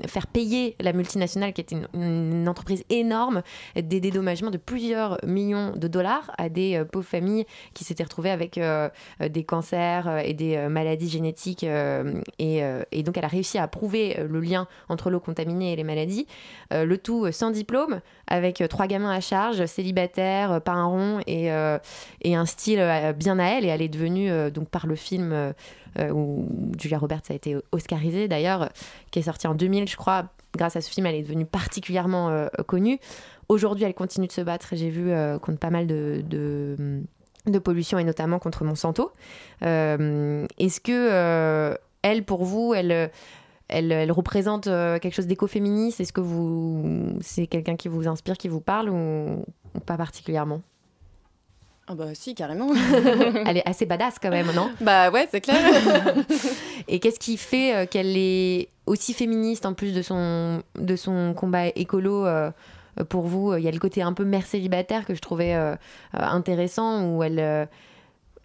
[0.09, 3.43] faire payer la multinationale qui était une, entreprise énorme
[3.77, 8.59] des dédommagements de plusieurs millions de dollars à des pauvres familles qui s'étaient retrouvées avec
[9.21, 14.67] des cancers et des maladies génétiques et, donc elle a réussi à prouver le lien
[14.89, 16.27] entre l'eau contaminée et les maladies.
[16.73, 20.85] Euh, le tout sans diplôme avec euh, trois gamins à charge célibataires euh, pas un
[20.85, 21.51] rond et,
[22.23, 22.81] et un style
[23.17, 23.65] bien à elle.
[23.65, 25.55] Et elle est devenue donc par le film
[25.99, 28.71] où Julia Roberts a été oscarisée d'ailleurs
[29.11, 30.27] qui est sorti en 2000 je crois.
[30.57, 32.99] Grâce à ce film elle est devenue particulièrement connue.
[33.49, 34.69] Aujourd'hui elle continue de se battre.
[34.73, 36.23] J'ai vu contre pas mal de,
[37.47, 39.13] de pollution et notamment contre Monsanto.
[39.63, 43.11] Est-ce que elle, pour vous, elle,
[43.71, 46.01] elle, elle représente euh, quelque chose d'écoféministe?
[46.01, 50.61] Est-ce que vous, c'est quelqu'un qui vous inspire, qui vous parle ou, ou pas particulièrement?
[51.87, 52.71] Ah bah si, carrément.
[53.47, 54.71] Elle est assez badass quand même, non?
[54.81, 55.59] Bah ouais, c'est clair.
[56.89, 61.35] Et qu'est-ce qui fait euh, qu'elle est aussi féministe en plus de son, de son
[61.35, 62.53] combat écolo euh,
[63.09, 63.57] pour vous?
[63.57, 65.75] Il y a le côté un peu mère célibataire que je trouvais euh,
[66.13, 67.67] intéressant où elle, euh,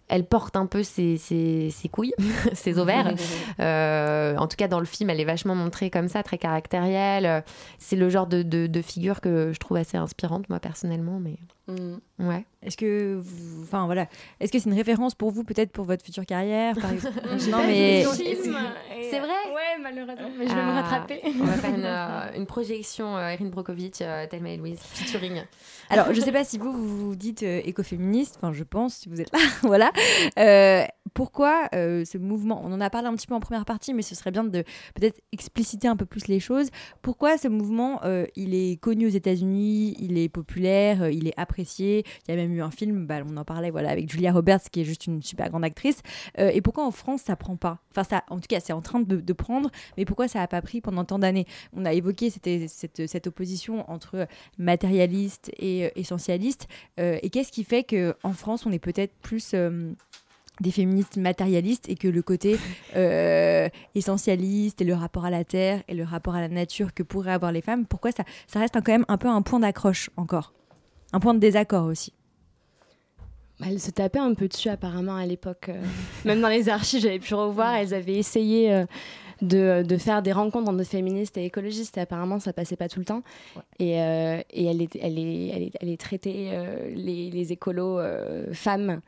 [0.08, 2.14] elle porte un peu ses, ses- ses couilles,
[2.52, 3.14] ses ovaires.
[3.60, 7.42] Euh, en tout cas, dans le film, elle est vachement montrée comme ça, très caractérielle.
[7.78, 11.18] C'est le genre de, de- de figure que je trouve assez inspirante, moi, personnellement.
[11.20, 11.36] Mais
[11.68, 11.96] Mm.
[12.20, 12.44] ouais.
[12.62, 14.06] Est-ce que, vous- enfin voilà,
[14.38, 17.18] est-ce que c'est une référence pour vous peut-être pour votre future carrière par exemple?
[17.50, 21.20] Non mais C'est vrai Ouais, malheureusement, mais je vais me Ah, rattraper.
[21.40, 25.42] On va faire une, euh, une projection euh, Erin Brockovich, euh, Thelma et Louise, featuring.
[25.90, 29.08] Alors, je sais pas si vous vous vous dites euh, écoféministe, enfin je pense si
[29.08, 29.90] vous êtes là, voilà.
[31.14, 32.60] Pourquoi euh, ce mouvement?
[32.64, 34.62] On en a parlé un petit peu en première partie, mais ce serait bien de
[34.94, 36.68] peut-être expliciter un peu plus les choses.
[37.02, 41.34] Pourquoi ce mouvement, euh, il est connu aux États-Unis, il est populaire, euh, il est
[41.36, 42.04] apprécié?
[42.26, 44.62] Il y a même eu un film, bah, on en parlait, voilà, avec Julia Roberts,
[44.70, 46.02] qui est juste une super grande actrice.
[46.38, 47.78] Et pourquoi en France ça prend pas?
[47.90, 50.62] Enfin, ça, en tout cas, c'est en train de, prendre, mais pourquoi ça a pas
[50.62, 51.46] pris pendant tant d'années?
[51.72, 54.26] On a évoqué cette, cette opposition entre
[54.58, 56.68] matérialiste et essentialiste.
[56.98, 59.54] Et qu'est-ce qui fait que en France, on est peut-être plus
[60.60, 62.56] des féministes matérialistes et que le côté
[62.96, 67.02] euh, essentialiste et le rapport à la terre et le rapport à la nature que
[67.02, 70.10] pourraient avoir les femmes, pourquoi ça, ça reste quand même un peu un point d'accroche
[70.16, 70.52] encore
[71.12, 72.12] Un point de désaccord aussi
[73.60, 75.68] Bah, Elles se tapaient un peu dessus apparemment à l'époque.
[75.68, 75.82] euh.
[76.24, 78.86] Même dans les archives, j'avais pu revoir, elles avaient essayé euh,
[79.42, 82.98] de, de faire des rencontres entre féministes et écologistes et apparemment ça passait pas tout
[83.00, 83.22] le temps.
[83.78, 87.52] Et, euh, et elle, est, elle, est, elle, est, elle est traitée, euh, les, les
[87.52, 89.00] écolos euh, femmes,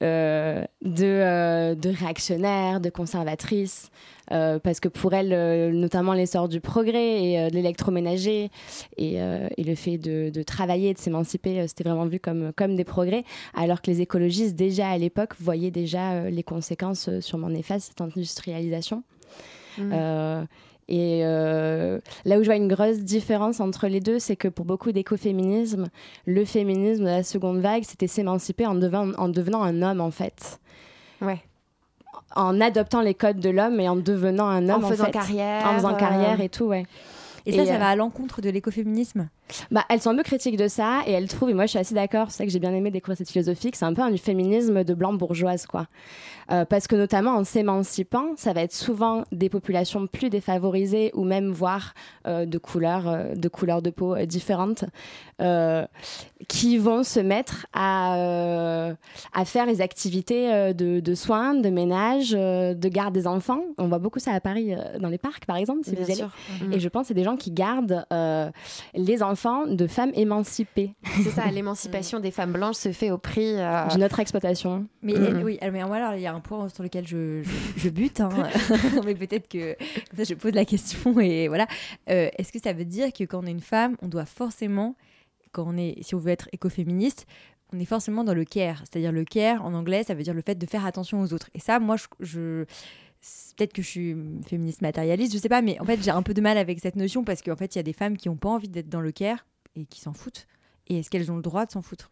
[0.00, 0.66] de,
[1.02, 3.90] euh, de réactionnaires, de conservatrices,
[4.32, 8.50] euh, parce que pour elles, euh, notamment l'essor du progrès et euh, de l'électroménager
[8.96, 12.52] et, euh, et le fait de, de travailler, de s'émanciper, euh, c'était vraiment vu comme,
[12.56, 17.08] comme des progrès, alors que les écologistes, déjà à l'époque, voyaient déjà euh, les conséquences
[17.08, 19.02] euh, sûrement néfastes de cette industrialisation.
[19.76, 19.92] Mm.
[20.88, 24.66] Et euh, là où je vois une grosse différence entre les deux, c'est que pour
[24.66, 25.86] beaucoup d'écoféminisme,
[26.26, 30.10] le féminisme de la seconde vague, c'était s'émanciper en, devenant en devenant un homme, en
[30.10, 30.60] fait.
[31.22, 31.40] Ouais.
[32.36, 34.84] En adoptant les codes de l'homme et en devenant un homme.
[34.84, 35.12] En faisant fait.
[35.12, 36.84] carrière, En faisant euh, carrière et tout, ouais.
[37.46, 39.28] Et ça, ça euh, va à l'encontre de l'écoféminisme
[39.70, 41.78] bah, elles sont un peu critiques de ça et elles trouvent, et moi je suis
[41.78, 44.02] assez d'accord, c'est ça que j'ai bien aimé découvrir cette philosophie, que c'est un peu
[44.02, 45.86] un féminisme de blanc bourgeoise, quoi.
[46.50, 51.24] Euh, parce que notamment en s'émancipant, ça va être souvent des populations plus défavorisées ou
[51.24, 51.94] même voire
[52.26, 54.84] euh, de couleurs euh, de couleurs de peau différentes
[56.46, 58.92] qui vont se mettre à,
[59.32, 63.62] à faire les activités de, de, soins, de ménage, de garde des enfants.
[63.76, 66.24] On voit beaucoup ça à Paris dans les parcs par exemple, si vous allez.
[66.70, 68.06] Et je pense que c'est des gens qui gardent
[68.94, 70.94] les enfants de femmes émancipées.
[71.22, 73.56] C'est ça, l'émancipation des femmes blanches se fait au prix
[73.90, 74.86] d'une autre exploitation.
[75.02, 77.42] Mais oui, mais alors il y a un point sur lequel je,
[77.76, 78.28] je, bute, hein.
[79.04, 79.76] mais peut-être que
[80.18, 81.66] je pose la question et voilà.
[82.10, 84.96] Euh, est-ce que ça veut dire que quand on est une femme, on doit forcément,
[85.52, 87.26] quand on est, si on veut être écoféministe,
[87.72, 90.42] on est forcément dans le care, c'est-à-dire le care en anglais, ça veut dire le
[90.42, 91.50] fait de faire attention aux autres.
[91.54, 92.64] Et ça, moi, je, je
[93.56, 94.16] peut-être que je suis
[94.46, 96.96] féministe matérialiste, je sais pas, mais en fait, j'ai un peu de mal avec cette
[96.96, 99.00] notion parce qu'en fait, il y a des femmes qui n'ont pas envie d'être dans
[99.00, 99.46] le care
[99.76, 100.46] et qui s'en foutent.
[100.88, 102.10] Et est-ce qu'elles ont le droit de s'en foutre?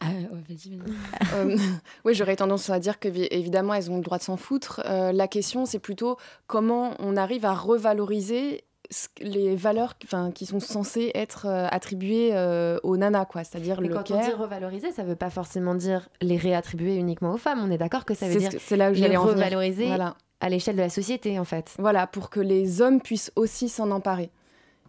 [0.00, 0.10] Ah,
[0.48, 0.78] vas-y,
[1.34, 1.56] euh,
[2.04, 4.82] oui, j'aurais tendance à dire que évidemment elles ont le droit de s'en foutre.
[4.84, 8.63] Euh, la question, c'est plutôt comment on arrive à revaloriser
[9.20, 9.94] les valeurs
[10.34, 12.32] qui sont censées être euh, attribuées
[12.82, 13.44] aux nanas, quoi.
[13.44, 17.38] C'est-à-dire le quand on dit revaloriser, ça veut pas forcément dire les réattribuer uniquement aux
[17.38, 17.60] femmes.
[17.62, 19.90] On est d'accord que ça veut dire c'est là où les revaloriser
[20.40, 21.74] à l'échelle de la société, en fait.
[21.78, 24.30] Voilà, pour que les hommes puissent aussi s'en emparer.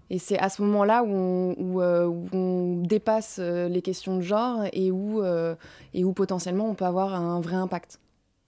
[0.09, 4.91] Et c'est à ce moment-là où, on, euh, dépasse euh, les questions de genre et
[4.91, 5.55] où, euh,
[5.93, 7.99] et où potentiellement on peut avoir un vrai impact.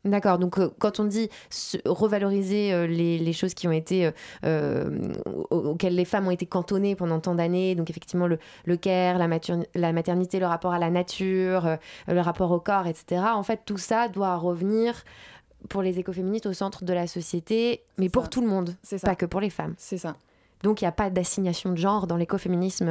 [0.08, 1.30] D'accord, donc quand on dit
[1.86, 4.10] revaloriser les, choses qui ont été
[5.52, 9.28] auxquelles les femmes ont été cantonnées pendant tant d'années, donc effectivement le, le care, la,
[9.76, 11.78] la, maternité, le rapport à la nature,
[12.08, 13.22] le rapport au corps, etc.
[13.34, 15.04] En fait, tout ça doit revenir
[15.70, 19.26] pour les écoféministes au centre de la société, mais pour tout le monde, pas que
[19.26, 19.76] pour les femmes.
[19.78, 20.16] C'est ça.
[20.64, 22.88] Donc il n'y a pas d'assignation de genre dans l'écoféminisme.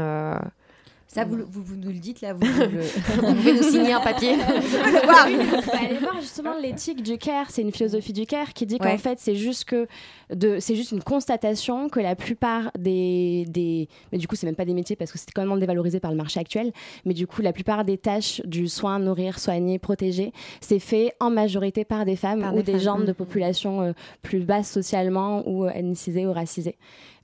[1.09, 2.40] Ça, vous, vous, nous le dites là, vous,
[3.20, 4.32] pouvez nous signer un papier.
[5.72, 7.50] allez voir justement l'éthique du care.
[7.50, 9.86] C'est une philosophie du care qui dit qu'en fait, c'est juste que
[10.34, 14.57] de, c'est juste une constatation que la plupart des, des mais du coup, c'est même
[14.57, 16.72] pas des métiers parce que c'est quand même dévalorisé par le marché actuel.
[17.04, 21.30] Mais du coup, la plupart des tâches du soin, nourrir, soigner, protéger, c'est fait en
[21.30, 23.14] majorité par des femmes ou des, gens de mm.
[23.14, 23.92] population euh,
[24.22, 26.76] plus basse socialement ou euh, ethnicisées ou racisées.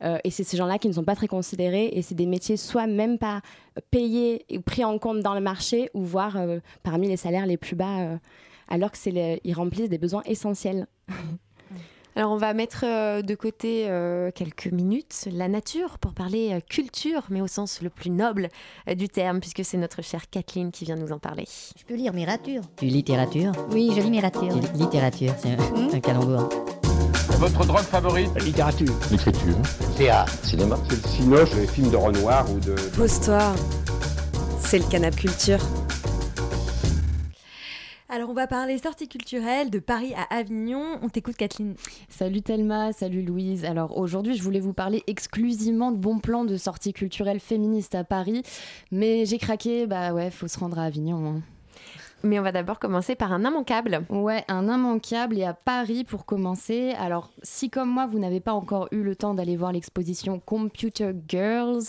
[0.03, 2.57] Euh, et c'est ces gens-là qui ne sont pas très considérés et c'est des métiers
[2.57, 3.40] soit même pas
[3.90, 7.57] payés ou pris en compte dans le marché ou voire euh, parmi les salaires les
[7.57, 8.16] plus bas euh,
[8.68, 10.86] alors qu'ils remplissent des besoins essentiels.
[12.14, 12.82] Alors on va mettre
[13.22, 13.88] de côté
[14.34, 18.50] quelques minutes la nature pour parler culture, mais au sens le plus noble
[18.98, 21.46] du terme, puisque c'est notre chère Kathleen qui vient nous en parler.
[21.74, 22.64] Je peux lire littérature.
[22.76, 24.55] Tu littérature Oui, je lis littérature.
[24.74, 26.50] Littérature, c'est un, un calembour.
[27.39, 28.95] Votre drogue favorite La littérature.
[29.11, 29.57] L'écriture.
[29.97, 30.33] Théâtre.
[30.45, 30.77] Cinéma.
[30.89, 32.75] C'est le cinoche, les films de Renoir ou de...
[32.97, 33.55] Post-toi.
[34.61, 35.59] C'est le canap culture.
[38.09, 40.99] Alors on va parler sortie culturelle de Paris à Avignon.
[41.01, 41.77] On t'écoute Kathleen.
[42.11, 43.65] Salut Thelma, salut Louise.
[43.65, 48.05] Alors aujourd'hui je voulais vous parler exclusivement de bons plans de sortie culturelle féministe à
[48.05, 48.43] Paris.
[48.91, 51.27] Mais j'ai craqué, bah ouais, faut se rendre à Avignon.
[51.27, 51.41] Hein.
[52.25, 54.05] Mais on va d'abord commencer par un immanquable.
[54.09, 56.95] Ouais, un immanquable et à Paris pour commencer.
[56.99, 61.12] Alors, si comme moi, vous n'avez pas encore eu le temps d'aller voir l'exposition Computer
[61.27, 61.83] Girls,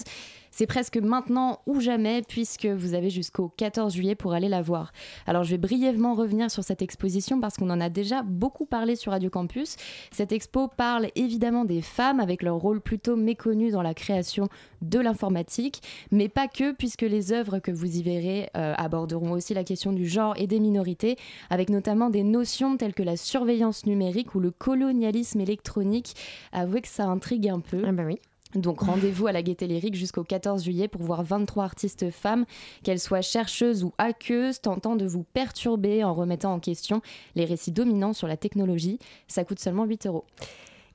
[0.54, 4.94] c'est presque maintenant ou jamais puisque vous avez jusqu'au 14 juillet pour aller la voir.
[5.26, 8.96] Alors je vais brièvement revenir sur cette exposition parce qu'on en a déjà beaucoup parlé
[8.96, 9.78] sur Radio Campus.
[10.12, 14.48] Cette expo parle évidemment des femmes avec leur rôle plutôt méconnu dans la création
[14.84, 15.82] de l'informatique,
[16.12, 19.92] mais pas que puisque les œuvres que vous y verrez euh, aborderont aussi la question
[19.92, 21.18] du genre et des minorités,
[21.50, 26.14] avec notamment des notions telles que la surveillance numérique ou le colonialisme électronique.
[26.52, 27.82] Avouez que ça intrigue un peu.
[27.88, 28.20] Ah bah oui.
[28.56, 32.46] Donc rendez-vous à la Gaîté Lyrique jusqu'au 14 juillet pour voir 23 artistes femmes,
[32.84, 37.02] qu'elles soient chercheuses ou hackeuses, tentant de vous perturber en remettant en question
[37.36, 39.00] les récits dominants sur la technologie.
[39.28, 40.26] Ça coûte seulement 8 euros.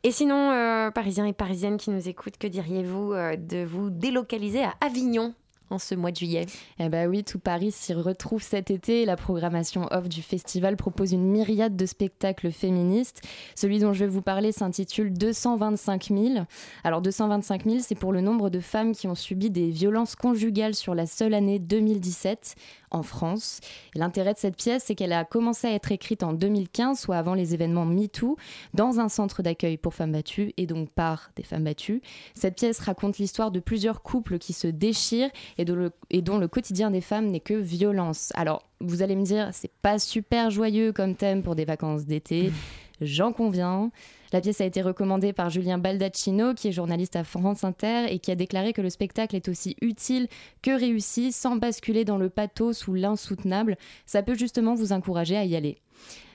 [0.05, 4.63] Et sinon, euh, Parisiens et Parisiennes qui nous écoutent, que diriez-vous euh, de vous délocaliser
[4.63, 5.35] à Avignon?
[5.71, 6.47] En ce mois de juillet.
[6.79, 9.05] Eh ben oui, tout Paris s'y retrouve cet été.
[9.05, 13.23] La programmation off du festival propose une myriade de spectacles féministes.
[13.55, 16.45] Celui dont je vais vous parler s'intitule 225 000.
[16.85, 20.75] Alors 225 000, c'est pour le nombre de femmes qui ont subi des violences conjugales
[20.75, 22.57] sur la seule année 2017
[22.91, 23.61] en France.
[23.95, 27.35] L'intérêt de cette pièce, c'est qu'elle a commencé à être écrite en 2015, soit avant
[27.35, 28.37] les événements MeToo,
[28.75, 32.03] dans un centre d'accueil pour femmes battues et donc par des femmes battues.
[32.35, 35.65] Cette pièce raconte l'histoire de plusieurs couples qui se déchirent et,
[36.11, 38.33] et dont le quotidien des femmes n'est que violence.
[38.35, 42.53] Alors, vous allez me dire, c'est pas super joyeux comme thème pour des vacances d'été,
[43.01, 43.91] j'en conviens.
[44.33, 48.19] La pièce a été recommandée par Julien Baldacchino, qui est journaliste à France Inter et
[48.19, 50.29] qui a déclaré que le spectacle est aussi utile
[50.63, 53.77] que réussi, sans basculer dans le pathos ou l'insoutenable.
[54.05, 55.79] Ça peut justement vous encourager à y aller.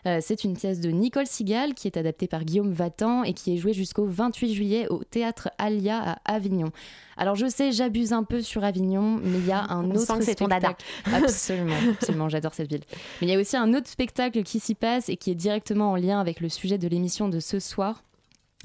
[0.06, 3.54] Euh, c'est une pièce de Nicole Sigal qui est adaptée par Guillaume Vatan et qui
[3.54, 6.72] est jouée jusqu'au 28 juillet au théâtre Alia à Avignon.
[7.16, 10.18] Alors je sais, j'abuse un peu sur Avignon, mais il y a un On autre
[10.18, 10.84] que c'est ton spectacle.
[11.14, 12.84] Absolument, absolument, j'adore cette ville.
[13.22, 15.92] Mais il y a aussi un autre spectacle qui s'y passe et qui est directement
[15.92, 18.04] en lien avec le sujet de l'émission de ce soir.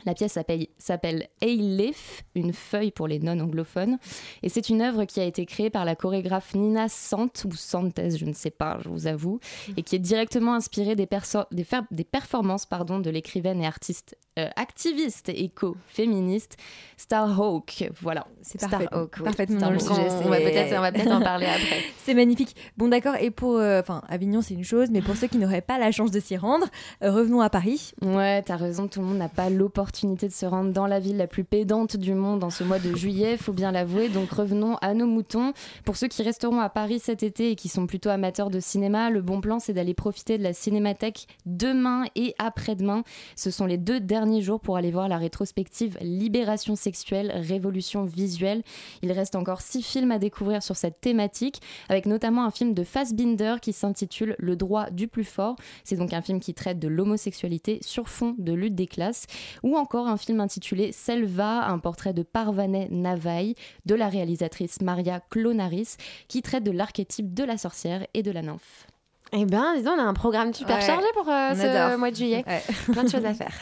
[0.05, 0.39] La pièce
[0.79, 3.99] s'appelle- A Leaf, une feuille pour les non-anglophones.
[4.43, 8.01] Et c'est une œuvre qui a été créée par la chorégraphe Nina Sant, ou Santes,
[8.17, 9.41] je ne sais pas, je vous avoue,
[9.77, 12.67] et qui est directement inspirée des, performances
[13.01, 16.57] de l'écrivaine et artiste euh, activiste éco-féministe
[16.97, 17.91] Starhawk.
[18.03, 19.25] Voilà, C'est parfait, Starhawk, oui.
[19.25, 20.09] parfaitement dans le sujet.
[20.25, 21.81] On va peut-être on va peut-être en parler après.
[22.05, 22.57] C'est magnifique.
[22.77, 23.15] Bon, d'accord.
[23.21, 23.57] Et pour.
[23.57, 26.19] euh, Enfin, Avignon, c'est une chose, mais pour ceux qui n'auraient pas la chance de
[26.21, 26.67] s'y rendre,
[27.03, 27.93] euh, revenons à Paris.
[28.03, 31.17] Ouais, t'as raison, tout le monde n'a pas l'opportunité de se rendre dans la ville
[31.17, 34.09] la plus pédante du monde en ce mois de juillet, faut bien l'avouer.
[34.09, 35.53] Donc revenons à nos moutons.
[35.85, 39.11] Pour ceux qui resteront à Paris cet été et qui sont plutôt amateurs de cinéma,
[39.11, 43.03] le bon plan c'est d'aller profiter de la cinémathèque demain et après-demain.
[43.37, 48.63] Ce sont les deux derniers jours pour aller voir la rétrospective Libération sexuelle, révolution visuelle.
[49.03, 52.85] Il reste encore six films à découvrir sur cette thématique, avec notamment un film de
[52.85, 55.57] Fassbinder qui s'intitule Le droit du plus fort.
[55.85, 59.27] C'est donc un film qui traite de l'homosexualité sur fond de lutte des classes,
[59.63, 63.55] ou encore un film intitulé Selva, un portrait de Parvaneh Navaï
[63.87, 65.97] de la réalisatrice Maria Clonaris,
[66.29, 68.87] qui traite de l'archétype de la sorcière et de la nymphe.
[69.33, 71.99] Eh ben, disons, on a un programme super Ouais, chargé pour euh, ce adore.
[71.99, 72.45] mois de juillet.
[72.47, 72.63] Ouais.
[72.93, 73.53] Plein de choses à faire.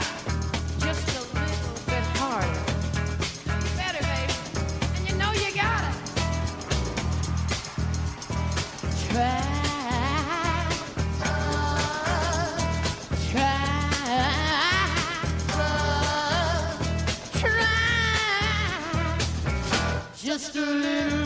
[20.36, 21.25] Just a little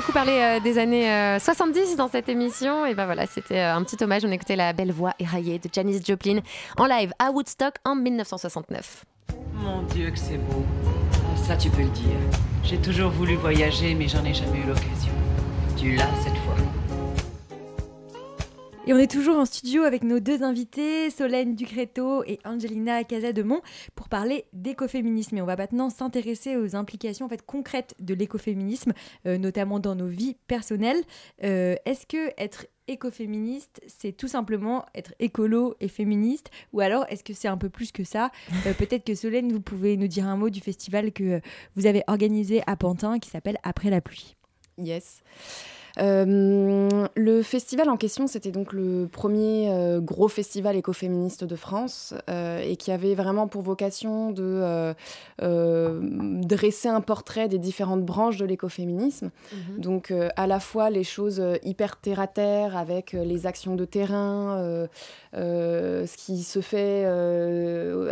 [0.00, 2.86] beaucoup parlé euh, des années euh, 70 dans cette émission.
[2.86, 4.24] Et ben voilà, c'était euh, un petit hommage.
[4.24, 6.40] On écoutait la belle voix éraillée de Janis Joplin
[6.78, 9.04] en live à Woodstock en 1969.
[9.52, 10.64] Mon Dieu que c'est beau.
[11.46, 12.16] Ça tu peux le dire.
[12.64, 15.12] J'ai toujours voulu voyager mais j'en ai jamais eu l'occasion.
[15.76, 16.79] Tu l'as cette fois.
[18.86, 23.60] Et on est toujours en studio avec nos deux invités, Solène Ducreto et Angelina Casademont,
[23.94, 25.36] pour parler d'écoféminisme.
[25.36, 28.92] Et on va maintenant s'intéresser aux implications en fait, concrètes de l'écoféminisme,
[29.26, 31.00] euh, notamment dans nos vies personnelles.
[31.44, 36.50] Euh, Est-ce que être écoféministe, c'est tout simplement être écolo et féministe?
[36.72, 38.32] Ou alors est-ce que c'est un peu plus que ça?
[38.66, 41.40] Euh, Peut-être que Solène, vous pouvez nous dire un mot du festival que
[41.76, 44.36] vous avez organisé à Pantin qui s'appelle Après la pluie.
[44.78, 45.22] Yes.
[45.98, 52.14] Euh, le festival en question, c'était donc le premier euh, gros festival écoféministe de France
[52.28, 54.94] euh, et qui avait vraiment pour vocation de
[55.40, 59.30] dresser un portrait des différentes branches de l'écoféminisme.
[59.52, 59.80] Mhm.
[59.80, 64.86] Donc à la fois les choses hyper terre à terre avec les actions de terrain,
[65.34, 67.04] ce qui se fait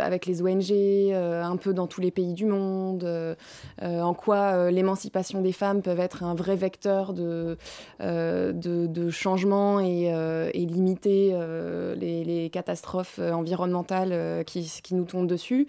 [0.01, 0.71] avec les ONG
[1.13, 3.35] un peu dans tous les pays du monde,
[3.81, 7.57] en quoi l'émancipation des femmes peuvent être un vrai vecteur de,
[7.99, 15.05] de, de changement et, euh, limiter euh, les, catastrophes euh, environnementales euh, qui, qui nous
[15.05, 15.67] tombent dessus.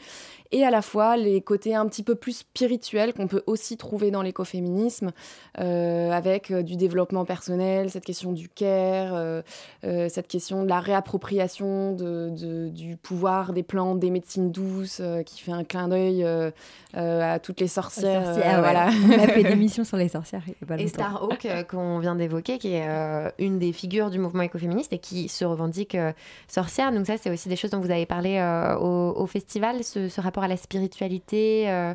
[0.53, 4.11] Et à la fois les côtés un petit peu plus spirituels qu'on peut aussi trouver
[4.11, 5.13] dans l'écoféminisme,
[5.61, 9.43] euh, avec euh, du développement personnel, cette question du care, euh,
[9.85, 14.99] euh, cette question de la réappropriation de, de- du pouvoir des plantes, des médecines douces,
[15.01, 16.51] euh, qui fait un clin d'œil euh,
[16.97, 18.23] euh, à toutes les sorcières.
[18.23, 18.61] euh, Sorcières, ouais.
[18.61, 18.91] voilà.
[19.09, 20.89] On a fait des missions sur les sorcières il y a pas Et.
[20.89, 24.99] Starhawk, euh, qu'on vient d'évoquer, qui est euh, une des figures du mouvement écoféministe et
[24.99, 26.13] qui se revendique euh,
[26.49, 26.91] sorcière.
[26.93, 30.09] Donc ça, c'est aussi des choses dont vous avez parlé euh, au, au festival, ce,
[30.09, 31.95] ce rapport à la spiritualité euh,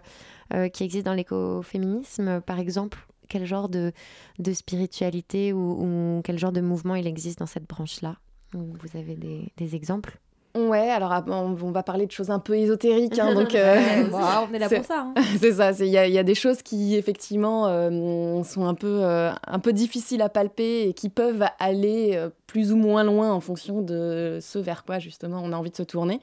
[0.54, 3.06] euh, qui existe dans l'écoféminisme, par exemple.
[3.28, 3.92] Quel genre de,
[4.54, 8.18] spiritualité ou, quel genre de mouvement il existe dans cette branche-là?
[8.54, 9.16] Vous avez
[9.58, 10.20] des exemples?
[10.56, 13.76] Ouais, alors ah, on, on va parler de choses un peu ésotériques, hein, donc euh,
[14.50, 15.14] on est là c'est- pour ça, hein.
[15.40, 15.74] c'est ça.
[15.74, 19.00] c'est- Il y, a- il y a des choses qui effectivement euh, sont un peu
[19.04, 23.42] euh, un peu difficiles à palper et qui peuvent aller plus ou moins loin en
[23.42, 26.22] fonction de ce vers quoi justement on a envie de se tourner.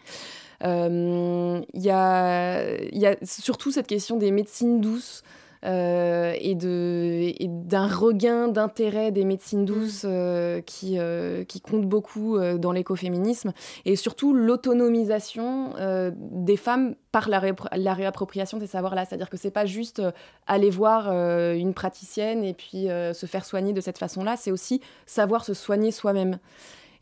[0.64, 5.22] Il y, a, il y a surtout cette question des médecines douces.
[5.64, 12.72] Euh, et d'un regain d'intérêt des médecines douces euh, qui euh, qui compte beaucoup dans
[12.72, 13.52] l'écoféminisme
[13.84, 15.74] et surtout l'autonomisation
[16.16, 19.04] des femmes par la, réappro- la réappropriation de ces savoirs-là.
[19.04, 20.02] C'est-à-dire que c'est pas juste
[20.46, 21.10] aller voir
[21.54, 25.90] une praticienne et puis se faire soigner de cette façon-là, c'est aussi savoir se soigner
[25.90, 26.38] soi-même.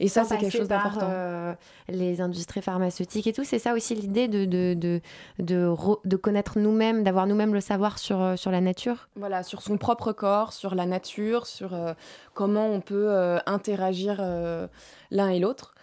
[0.03, 1.07] Et ça, c'est quelque chose d'important.
[1.11, 1.53] euh,
[1.89, 5.01] les industries pharmaceutiques et tout, c'est ça aussi l'idée de, de, de,
[5.39, 9.09] de, re- de connaître nous-mêmes, d'avoir nous-mêmes le savoir sur, euh, sur la nature.
[9.17, 11.93] Voilà, sur son propre corps, sur la nature, sur euh,
[12.35, 14.21] comment on peut euh, interagir
[15.11, 15.75] l'un et l'autre.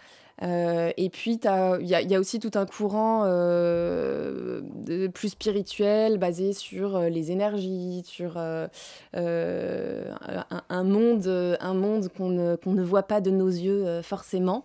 [0.43, 5.07] Euh, et puis, il y, a- il y a aussi tout un courant euh, de-
[5.07, 8.67] plus spirituel basé sur euh, les énergies, sur euh,
[9.13, 11.27] un, un monde,
[11.59, 14.63] un monde qu'on ne, qu'on ne voit pas de nos yeux forcément.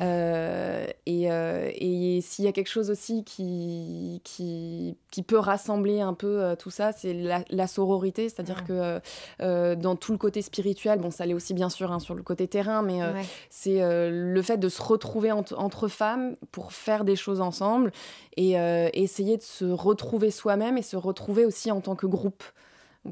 [0.00, 6.14] Euh, et et s'il y a quelque chose aussi qui, qui, qui peut rassembler un
[6.14, 9.00] peu tout ça, c'est la, la sororité, c'est-à-dire que euh,
[9.40, 12.22] euh, dans tout le côté spirituel, bon, ça l'est aussi bien sûr hein, sur le
[12.22, 13.22] côté terrain, mais Ouais.
[13.50, 17.92] c'est le fait de se retrouver ent- entre femmes pour faire des choses ensemble
[18.36, 22.44] et euh, essayer de se retrouver soi-même et se retrouver aussi en tant que groupe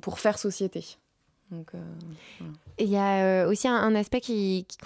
[0.00, 0.84] pour faire société.
[1.53, 1.78] Euh,
[2.78, 4.22] il y a euh, aussi un, un aspect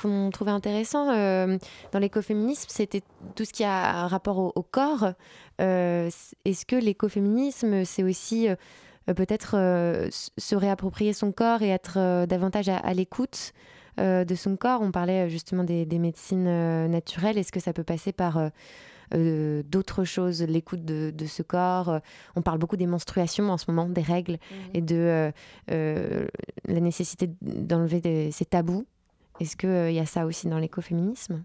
[0.01, 3.03] qu'on trouvait intéressant dans l'écoféminisme, c'était
[3.37, 5.13] tout ce qui a rapport au, corps.
[5.59, 8.49] Est-ce que l'écoféminisme, c'est aussi
[9.07, 9.53] peut-être
[10.11, 13.53] se réapproprier son corps et être davantage à, l'écoute
[13.99, 17.39] de son corps On parlait euh, justement des, des médecines euh, naturelles.
[17.39, 18.37] Est-ce que ça peut passer par...
[18.39, 18.49] euh,
[19.15, 21.89] euh, d'autres choses, l'écoute de, de ce corps.
[21.91, 21.99] Euh,
[22.35, 24.39] On parle beaucoup des menstruations en ce moment, des règles
[24.75, 25.31] et de euh,
[25.71, 26.27] euh,
[26.67, 28.85] la nécessité d'enlever ces tabous.
[29.39, 31.45] Est-ce qu'il y a ça aussi dans l'écoféminisme?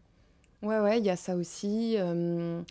[0.63, 1.97] Ouais, ouais, il y a ça aussi.
[1.99, 2.61] euh,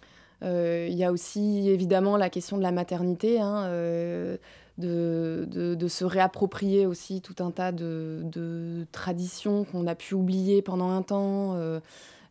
[0.43, 4.39] euh, Il y a aussi évidemment la question de la maternité, hein, euh,
[4.81, 11.03] de, se réapproprier aussi tout un tas de, traditions qu'on a pu oublier pendant un
[11.03, 11.55] temps.
[11.57, 11.81] euh,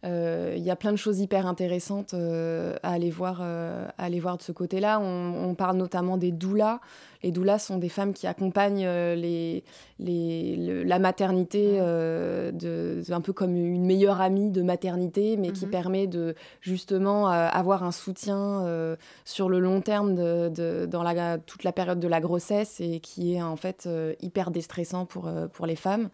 [0.04, 4.20] Il y a plein de choses hyper intéressantes euh, à, aller voir, euh, à aller
[4.20, 5.00] voir de ce côté-là.
[5.02, 6.80] On, on parle notamment des doulas.
[7.22, 9.66] Les doulas sont des femmes qui accompagnent euh, les,
[10.00, 15.52] les, le- la maternité, euh, de, un peu comme une meilleure amie de maternité, mais
[15.52, 15.72] qui Mhm.
[15.72, 18.95] permet de justement euh, avoir un soutien euh,
[19.26, 23.02] sur le long terme de, de- dans la, toute la période de la grossesse et
[23.02, 26.08] qui est en fait euh, hyper déstressant pour, euh, pour les femmes.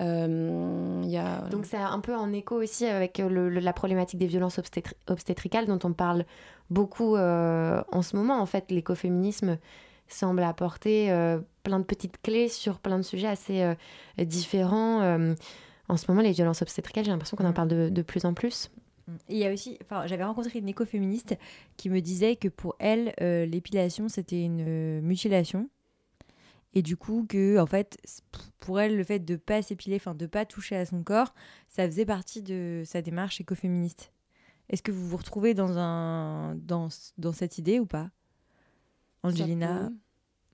[0.00, 3.72] Euh, y a, Donc c'est un peu en écho aussi avec euh, le- le- la
[3.72, 6.24] problématique des violences obstétri- obstétricales dont on parle
[6.70, 8.40] beaucoup euh, en ce moment.
[8.40, 9.58] En fait, l'écoféminisme
[10.08, 13.74] semble apporter euh, plein de petites clés sur plein de sujets assez euh,
[14.24, 15.00] différents.
[15.02, 15.34] Euh,
[15.88, 18.34] en ce moment, les violences obstétricales, j'ai l'impression qu'on en parle de, de plus en
[18.34, 18.70] plus.
[19.28, 21.36] Et il y a aussi, enfin, j'avais rencontré une écoféministe
[21.76, 25.68] qui me disait que pour elle, euh, l'épilation c'était une euh, mutilation.
[26.74, 27.98] Et du coup, que en fait,
[28.60, 31.32] pour elle, le fait de pas s'épiler, enfin de pas toucher à son corps,
[31.68, 34.12] ça faisait partie de sa démarche écoféministe.
[34.70, 38.10] Est-ce que vous vous retrouvez dans un dans, dans cette idée ou pas,
[39.22, 39.90] Angelina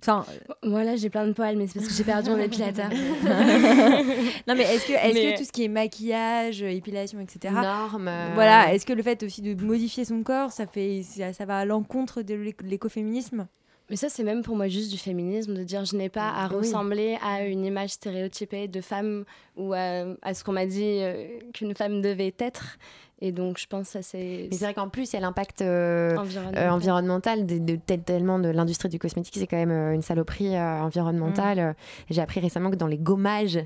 [0.02, 0.24] Enfin,
[0.62, 2.88] Voilà, j'ai plein de poils, mais c'est parce que j'ai perdu mon épilateur.
[2.90, 7.52] non mais est-ce que, est-ce Mais- que tout ce qui est maquillage, épilation, etc.
[7.54, 11.34] Normes, euh, Voilà, est-ce que le fait aussi de modifier son corps, ça fait, ça,
[11.34, 13.46] ça va à l'encontre de l'éco- l'écoféminisme?
[13.90, 16.48] Mais ça, c'est même pour moi juste du féminisme, de dire je n'ai pas à
[16.48, 16.54] Oui.
[16.58, 19.24] ressembler à une image stéréotypée de femme
[19.56, 22.78] ou à, à ce qu'on m'a dit euh, qu'une femme devait être.
[23.20, 24.48] Et donc, je pense que ça, c'est.
[24.50, 26.64] Mais c'est vrai qu'en plus, il y a l'impact euh, Environnemental.
[26.64, 30.56] euh, environnemental de, de- tel- tellement de l'industrie du cosmétique, c'est quand même une saloperie
[30.58, 31.58] environnementale.
[31.60, 31.74] Mm.
[32.10, 33.58] J'ai appris récemment que dans les gommages,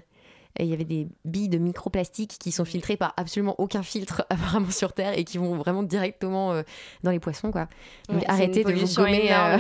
[0.61, 4.71] il y avait des billes de microplastique qui sont filtrées par absolument aucun filtre apparemment
[4.71, 6.63] sur Terre et qui vont vraiment directement euh,
[7.03, 7.67] dans les poissons quoi.
[8.09, 9.59] Donc Ouais, arrêtez de vous gommer euh,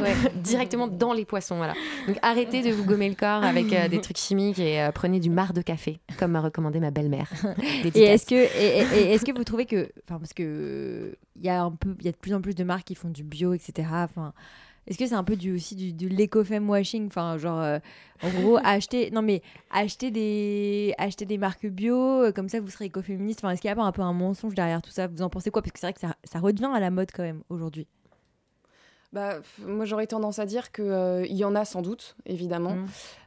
[0.00, 1.74] ouais, directement dans les poissons voilà.
[2.06, 5.30] Donc arrêtez de vous gommer le corps avec euh, des trucs chimiques et prenez du
[5.30, 7.30] marc de café comme m'a recommandé ma belle-mère.
[7.94, 11.44] Et est-ce que, et, et- et est-ce que vous trouvez que, enfin, parce que il
[11.44, 13.08] y a un peu, il y a de plus en plus de marques qui font
[13.10, 13.88] du bio, etc.
[13.92, 14.32] Enfin,
[14.86, 17.78] est-ce que c'est un peu du aussi du, de l'éco-femme washing, enfin, genre, euh,
[18.22, 22.68] en gros, acheter, non mais acheter des, acheter des marques bio, euh, comme ça vous
[22.68, 23.40] serez écoféministe.
[23.42, 25.06] Enfin, est-ce qu'il y a pas un peu un mensonge derrière tout ça?
[25.06, 25.62] Vous en pensez quoi?
[25.62, 27.86] Parce que c'est vrai que ça, ça redevient à la mode quand même aujourd'hui.
[29.14, 32.86] Bah, moi, j'aurais tendance à dire qu'il y en a sans doute, évidemment, Mm.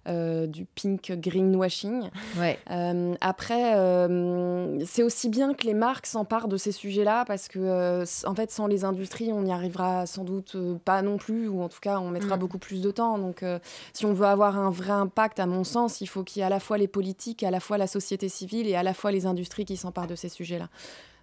[0.09, 2.09] euh, du pink greenwashing.
[2.37, 2.59] Ouais.
[2.69, 7.59] Euh, après, euh, c'est aussi bien que les marques s'emparent de ces sujets-là parce que,
[7.59, 11.47] euh, en fait, sans les industries, on n'y arrivera sans doute euh, pas non plus,
[11.47, 12.39] ou en tout cas, on mettra Mm.
[12.39, 13.17] beaucoup plus de temps.
[13.17, 13.57] Donc, euh,
[13.93, 16.45] si on veut avoir un vrai impact, à mon sens, il faut qu'il y ait
[16.45, 19.13] à la fois les politiques, à la fois la société civile et à la fois
[19.13, 20.67] les industries qui s'emparent de ces sujets-là.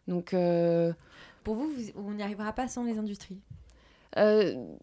[0.08, 0.92] Donc, euh,
[1.42, 3.38] Pour vous, vous- on n'y arrivera pas sans les industries?
[4.16, 4.78] Uh,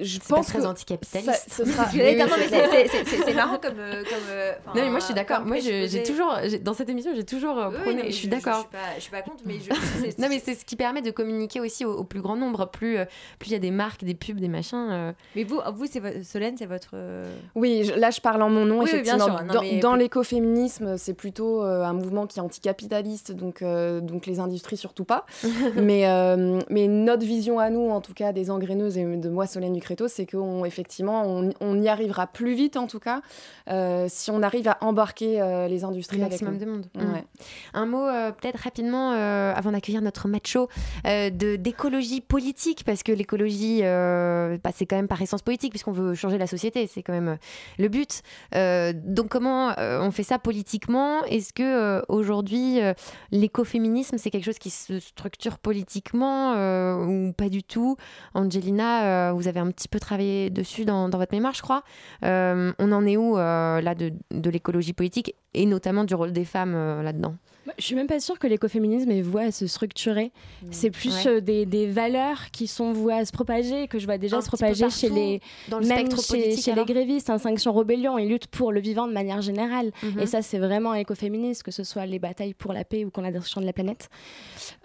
[0.00, 1.30] je C'est pas pense très que anticapitaliste.
[1.48, 5.40] ça- ce sera- c'est- marrant comme, euh, comme, euh, Non mais moi je suis d'accord.
[5.44, 8.02] Moi je- j'ai toujours dans cette émission j'ai toujours euh, Oui, prôné.
[8.02, 8.66] non, je suis Je, d'accord.
[8.68, 9.72] pas, je suis pas contre, mais je,
[10.02, 12.66] c'est- Non mais c'est ce qui permet de communiquer aussi au, au plus grand nombre.
[12.70, 12.98] Plus
[13.38, 14.88] plus il y a des marques, des pubs, des machins.
[14.90, 16.94] euh, Mais vous, vous c'est vo- Solène, c'est votre.
[17.54, 19.38] Oui, je- là je parle en mon nom, Oui, oui, bien effectivement.
[19.38, 23.62] sûr, non, dans mais dans l'écoféminisme, c'est plutôt euh, un mouvement qui est anticapitaliste, donc,
[23.62, 25.26] euh, donc les industries surtout pas.
[25.76, 29.46] mais, euh, mais notre vision à nous, en tout cas des engraineuses et de moi,
[29.46, 29.76] Solène
[30.08, 33.20] C'est qu'effectivement, on, on y arrivera plus vite, en tout cas,
[33.68, 36.60] euh, si on arrive à embarquer euh, les industries le avec maximum nous.
[36.60, 36.86] de monde.
[36.94, 37.20] Ouais.
[37.20, 37.24] Mm.
[37.74, 40.68] Un mot euh, peut-être rapidement avant d'accueillir notre macho
[41.04, 46.14] de d'écologie politique parce que l'écologie bah, c'est quand même par essence politique puisqu'on veut
[46.14, 47.38] changer la société c'est quand même
[47.78, 48.22] le but.
[48.52, 51.24] Donc comment on fait ça politiquement?
[51.24, 52.80] Est-ce que aujourd'hui
[53.30, 56.52] l'écoféminisme c'est quelque chose qui se structure politiquement
[57.02, 57.96] ou pas du tout?
[58.34, 61.82] Angelina, vous avez un petit peu travaillé dessus dans, votre mémoire, je crois.
[62.24, 64.12] Euh, on en est où euh, là de,
[64.50, 67.36] l'écologie politique et notamment du rôle des femmes euh, là-dedans?
[67.78, 70.30] Je suis même pas sûre que l'écoféminisme est voué à se structurer.
[70.70, 71.30] C'est plus Ouais.
[71.32, 74.40] euh, des, des valeurs qui sont vouées à se propager, que je vois déjà Un
[74.40, 77.28] se propager chez les, dans le même chez, les grévistes.
[77.30, 79.90] Un Sanction Rébellion, ils luttent pour le vivant de manière générale.
[80.02, 80.20] Mhm.
[80.20, 83.26] Et ça, c'est vraiment écoféministe, que ce soit les batailles pour la paix ou contre
[83.26, 84.08] la destruction de la planète.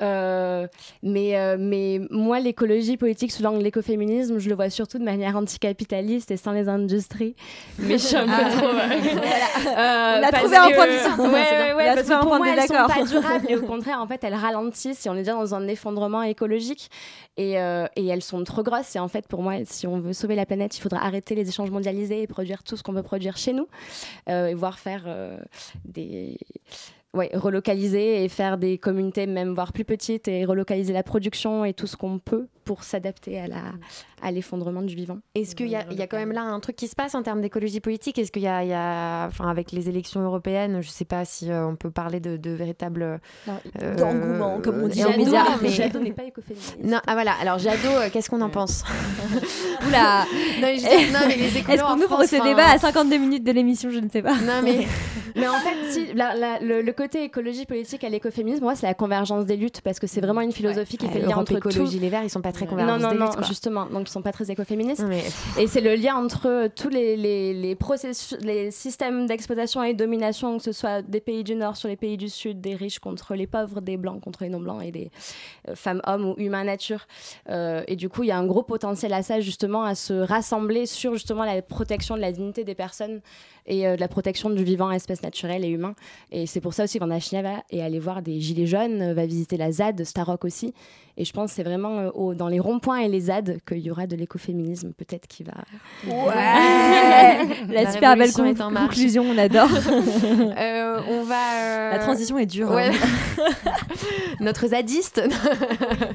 [0.01, 0.67] Euh,
[1.03, 5.03] mais, euh, mais moi, l'écologie politique sous l'angle de l'écoféminisme, je le vois surtout de
[5.03, 7.35] manière anticapitaliste et sans les industries.
[7.79, 8.49] Mais je suis un peu Ah.
[8.49, 8.67] trop.
[8.71, 10.17] Voilà.
[10.17, 12.47] Euh, On a trouvé un que- point de Ouais, ouais, ouais, parce que pour moi,
[12.49, 13.45] elles sont pas durables.
[13.49, 16.89] Et au contraire, en fait, elles ralentissent et on est déjà dans un effondrement écologique.
[17.37, 18.95] Et, euh, et elles sont trop grosses.
[18.95, 21.47] Et en fait, pour moi, si on veut sauver la planète, il faudra arrêter les
[21.47, 23.67] échanges mondialisés et produire tout ce qu'on veut produire chez nous.
[24.29, 25.37] Euh, et voire faire euh,
[25.85, 26.37] des.
[27.13, 31.73] Ouais, relocaliser et faire des communautés même voire plus petites et relocaliser la production et
[31.73, 33.57] tout ce qu'on peut pour s'adapter à la
[34.23, 35.17] à l'effondrement du vivant.
[35.35, 37.15] Est-ce qu'il y, a- il y a quand même là un truc qui se passe
[37.15, 38.17] en termes d'écologie politique?
[38.19, 41.05] Est-ce qu'il y a, il y a- enfin, avec les élections européennes, je ne sais
[41.05, 43.19] pas si euh, on peut parler de, de véritable
[43.81, 45.57] euh, D'engouement, comme on dit euh, engouement, médias.
[45.61, 46.77] mais- Jadot n'est pas écoféministe.
[46.83, 47.33] Non, ah voilà.
[47.41, 48.83] Alors Jadot, euh, qu'est-ce qu'on en pense?
[49.87, 52.77] Oula Non, mais je dis- non, mais les écolos Est-ce qu'on ouvre ce débat à
[52.77, 53.89] 52 minutes de l'émission?
[53.89, 54.35] Je ne sais pas.
[54.35, 54.85] Non, mais
[55.35, 58.85] Mais en fait, si, la- la- le, le côté écologie politique à l'écoféminisme, moi, c'est
[58.85, 61.43] la convergence des luttes parce que c'est vraiment une philosophie qui fait le lien Europe
[61.49, 62.01] entre Écologie, tout.
[62.01, 63.85] les Verts, ils sont pas très Non, non, non, justement.
[63.85, 65.03] Donc, ils sont pas très écoféministes.
[65.07, 65.23] Mais-
[65.59, 69.93] Et c'est le lien entre euh, tous les, les, les processus, les systèmes d'exploitation et
[69.93, 72.75] de domination, que ce soit des pays du Nord sur les pays du Sud, des
[72.75, 75.11] riches contre les pauvres, des blancs contre les non-blancs et des
[75.69, 77.07] euh, femmes-hommes ou humains-nature.
[77.49, 80.13] Euh, et du coup, il y a un gros potentiel à ça, justement, à se
[80.13, 83.21] rassembler sur justement la protection de la dignité des personnes
[83.67, 85.93] et euh, de la protection du vivant, espèce naturelle et humain.
[86.31, 89.25] Et c'est pour ça aussi aussi que Vandashnia est allé voir des gilets jaunes, va
[89.25, 90.73] visiter la ZAD, Starrock aussi.
[91.15, 93.91] Et je pense que c'est vraiment au- dans les ronds-points et les ZAD qu'il y
[93.91, 95.53] aura de l'écoféminisme peut-être qui va.
[96.07, 98.87] Ouais La, La super belle est con- en marche.
[98.87, 99.69] conclusion, on adore.
[100.57, 101.35] Euh, on va.
[101.63, 102.71] euh, La transition est dure.
[102.71, 102.89] Ouais.
[102.89, 103.43] hein.
[104.39, 105.21] notre zadiste,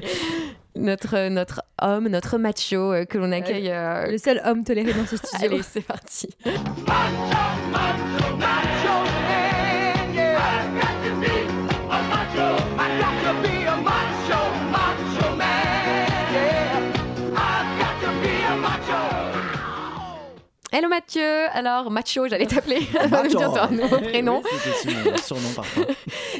[0.75, 3.69] notre, notre homme, notre macho euh, que l'on accueille.
[3.71, 5.45] euh, Le seul homme toléré dans ce studio.
[5.53, 6.27] Allez, c'est parti.
[20.73, 21.21] Hello Mathieu,
[21.53, 22.79] alors macho, j'allais t'appeler.
[22.99, 24.41] Un nouveau prénom.
[24.85, 24.93] Oui,
[25.25, 25.85] surnom parfois.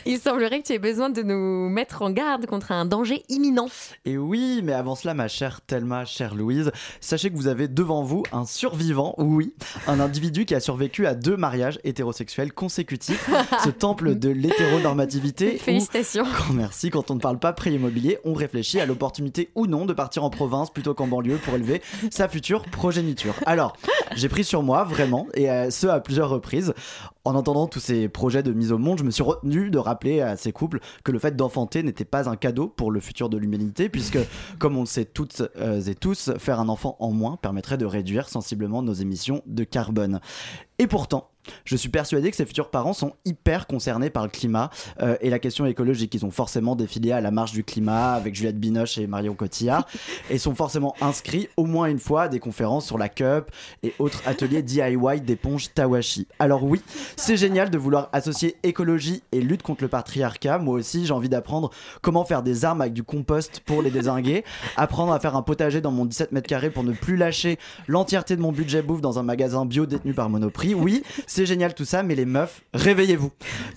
[0.06, 3.70] Il semblerait que tu aies besoin de nous mettre en garde contre un danger imminent.
[4.04, 8.04] Et oui, mais avant cela, ma chère Thelma, chère Louise, sachez que vous avez devant
[8.04, 9.54] vous un survivant, oui,
[9.88, 13.30] un individu qui a survécu à deux mariages hétérosexuels consécutifs,
[13.64, 15.56] ce temple de l'hétéronormativité.
[15.56, 16.26] où- Félicitations.
[16.38, 19.86] Quand- merci, quand on ne parle pas prix immobilier, on réfléchit à l'opportunité ou non
[19.86, 23.34] de partir en province plutôt qu'en banlieue pour élever sa future progéniture.
[23.46, 23.78] Alors,
[24.18, 26.74] j'ai pris sur moi, vraiment, et euh, ce à plusieurs reprises.
[27.24, 30.22] En entendant tous ces projets de mise au monde, je me suis retenu de rappeler
[30.22, 33.38] à ces couples que le fait d'enfanter n'était pas un cadeau pour le futur de
[33.38, 34.20] l'humanité, puisque,
[34.60, 37.86] comme on le sait toutes euh, et tous, faire un enfant en moins permettrait de
[37.86, 40.20] réduire sensiblement nos émissions de carbone.
[40.80, 41.30] Et pourtant,
[41.66, 44.70] je suis persuadé que ces futurs parents sont hyper concernés par le climat
[45.02, 46.14] euh, et la question écologique.
[46.16, 49.88] Ils ont forcément défilé à la marche du climat avec Juliette Binoche et Marion Cotillard
[50.30, 53.52] et sont forcément inscrits au moins une fois à des conférences sur la cup
[53.84, 56.28] et autres ateliers DIY d'éponges Tawashi.
[56.40, 56.82] Alors oui,
[57.16, 60.58] c'est génial de vouloir associer écologie et lutte contre le patriarcat.
[60.60, 61.72] Moi aussi, j'ai envie d'apprendre
[62.02, 64.44] comment faire des armes avec du compost pour les désinguer,
[64.76, 68.36] apprendre à faire un potager dans mon 17 mètres carrés pour ne plus lâcher l'entièreté
[68.36, 70.74] de mon budget bouffe dans un magasin bio détenu par Monoprix.
[70.74, 71.04] Oui,
[71.38, 73.32] c'est génial tout ça, mais les meufs, réveillez-vous.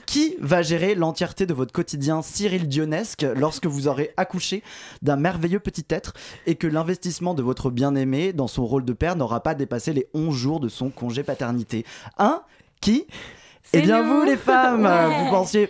[0.06, 4.62] Qui va gérer l'entièreté de votre quotidien Cyril Dionesque lorsque vous aurez accouché
[5.02, 6.14] d'un merveilleux petit être
[6.46, 10.06] et que l'investissement de votre bien-aimé dans son rôle de père n'aura pas dépassé les
[10.14, 11.84] 11 jours de son congé paternité?
[12.16, 12.40] Hein
[12.80, 13.06] Qui?
[13.74, 14.20] Eh bien nous.
[14.20, 15.24] vous les femmes Ouais.
[15.24, 15.68] Vous pensiez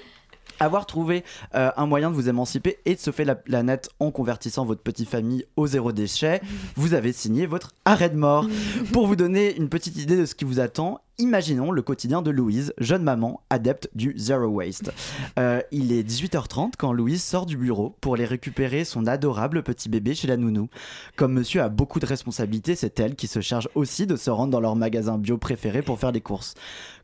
[0.60, 1.24] avoir trouvé
[1.54, 5.08] euh, un moyen de vous émanciper et de sauver la planète en convertissant votre petite
[5.08, 6.40] famille au zéro déchet,
[6.76, 8.46] vous avez signé votre arrêt de mort.
[8.92, 12.30] Pour vous donner une petite idée de ce qui vous attend, imaginons le quotidien de
[12.30, 14.92] Louise, jeune maman adepte du zero waste.
[15.38, 19.88] Euh, il est 18h30 quand Louise sort du bureau pour aller récupérer son adorable petit
[19.88, 20.68] bébé chez la nounou.
[21.16, 24.50] Comme monsieur a beaucoup de responsabilités, c'est elle qui se charge aussi de se rendre
[24.52, 26.54] dans leur magasin bio préféré pour faire les courses.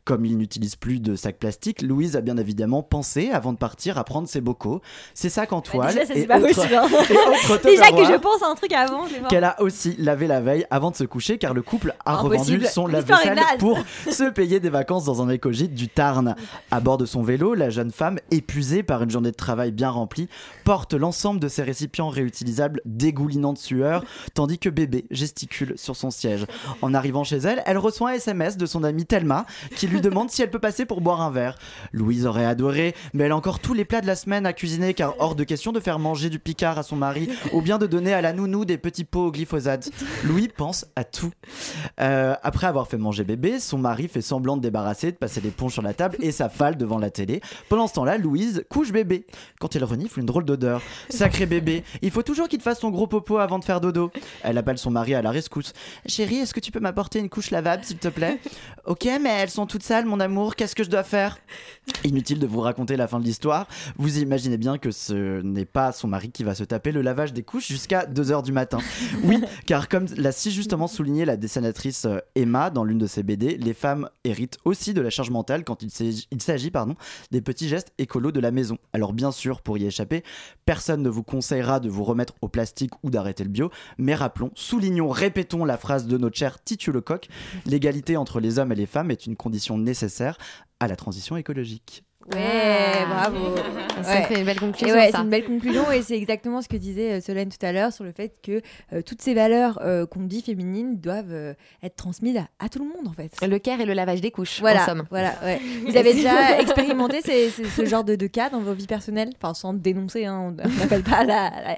[0.05, 3.97] Comme il n'utilise plus de sacs plastiques, Louise a bien évidemment pensé, avant de partir,
[3.97, 4.81] à prendre ses bocaux,
[5.13, 6.73] ses sacs en toile Déjà, ça, et c'est pas autres- possible.
[7.09, 10.39] et autres Déjà que je pense à un truc avant, qu'elle a aussi lavé la
[10.39, 12.37] veille avant de se coucher car le couple a Impossible.
[12.55, 13.77] revendu son lave-vaisselle pour
[14.11, 16.35] se payer des vacances dans un écogite du Tarn.
[16.71, 19.89] À bord de son vélo, la jeune femme, épuisée par une journée de travail bien
[19.89, 20.29] remplie,
[20.63, 24.03] porte l'ensemble de ses récipients réutilisables dégoulinant de sueur,
[24.33, 26.45] tandis que bébé gesticule sur son siège.
[26.81, 29.45] En arrivant chez elle, elle reçoit un SMS de son amie Thelma
[29.75, 31.57] qui lui demande si elle peut passer pour boire un verre.
[31.91, 34.93] Louise aurait adoré, mais elle a encore tous les plats de la semaine à cuisiner
[34.93, 37.87] car hors de question de faire manger du picard à son mari ou bien de
[37.87, 39.89] donner à la nounou des petits pots au glyphosate.
[40.23, 41.31] Louis pense à tout.
[41.99, 45.73] Euh, après avoir fait manger bébé, son mari fait semblant de débarrasser, de passer l'éponge
[45.73, 47.41] sur la table et s'affale devant la télé.
[47.69, 49.25] Pendant ce temps-là, Louise couche bébé.
[49.59, 50.81] Quand il renifle, une drôle d'odeur.
[51.09, 54.11] Sacré bébé, il faut toujours qu'il te fasse son gros popo avant de faire dodo.
[54.43, 55.73] Elle appelle son mari à la rescousse.
[56.05, 58.39] Chérie, est-ce que tu peux m'apporter une couche lavable, s'il te plaît?
[58.85, 60.55] Ok, mais elles sont toutes sales, mon amour.
[60.55, 61.39] Qu'est-ce que je dois faire?
[62.03, 63.67] Inutile de vous raconter la fin de l'histoire.
[63.97, 67.33] Vous imaginez bien que ce n'est pas son mari qui va se taper le lavage
[67.33, 68.79] des couches jusqu'à 2h du matin.
[69.23, 73.23] Oui, car comme l'a si justement souligné la dessinatrice euh, Emma dans l'une de ses
[73.23, 76.27] BD, les femmes héritent aussi de la charge mentale quand il s'agit-
[77.31, 78.77] des petits gestes écolos de la maison.
[78.91, 80.23] Alors bien sûr, pour y échapper,
[80.65, 84.51] personne ne vous conseillera de vous remettre au plastique ou d'arrêter le bio, mais rappelons,
[84.55, 87.27] soulignons, répétons la phrase de notre cher Titu Lecoq,
[87.65, 90.37] l'égalité entre les hommes et les femmes est une condition nécessaire
[90.79, 92.03] à la transition écologique.
[92.33, 93.55] Ouais, bravo.
[94.03, 96.77] Ça fait une belle conclusion, ouais, c'est une belle conclusion et c'est exactement ce que
[96.77, 98.61] disait euh, Solène tout à l'heure sur le fait que
[98.93, 101.53] euh, toutes ces valeurs euh, qu'on dit féminines doivent euh,
[101.83, 103.31] être transmises à, à tout le monde en fait.
[103.45, 105.03] Le care et le lavage des couches, Voilà, en somme.
[105.09, 105.59] voilà, ouais.
[105.87, 109.31] Vous avez déjà expérimenté ces- ces- ce genre de, de cas dans vos vies personnelles?
[109.41, 111.77] Enfin, sans dénoncer, hein, on n'appelle pas la, la,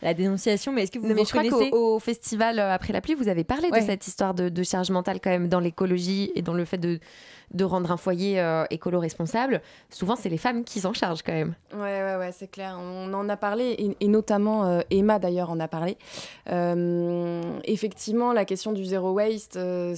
[0.00, 3.00] la dénonciation, mais est-ce que vous Non, mais je crois qu'au au festival Après la
[3.02, 6.32] pluie, vous avez parlé de cette histoire de, de charge mentale quand même dans l'écologie
[6.34, 6.98] et dans le fait de,
[7.52, 9.60] de rendre un foyer euh, écolo responsable.
[9.90, 11.54] souvent c'est les femmes qui s'en chargent quand même.
[11.72, 12.78] Ouais, ouais, ouais, c'est clair.
[12.80, 15.96] On en a parlé, et, notamment euh, Emma d'ailleurs en a parlé.
[16.50, 19.92] Euh, effectivement, la question du zéro waste, on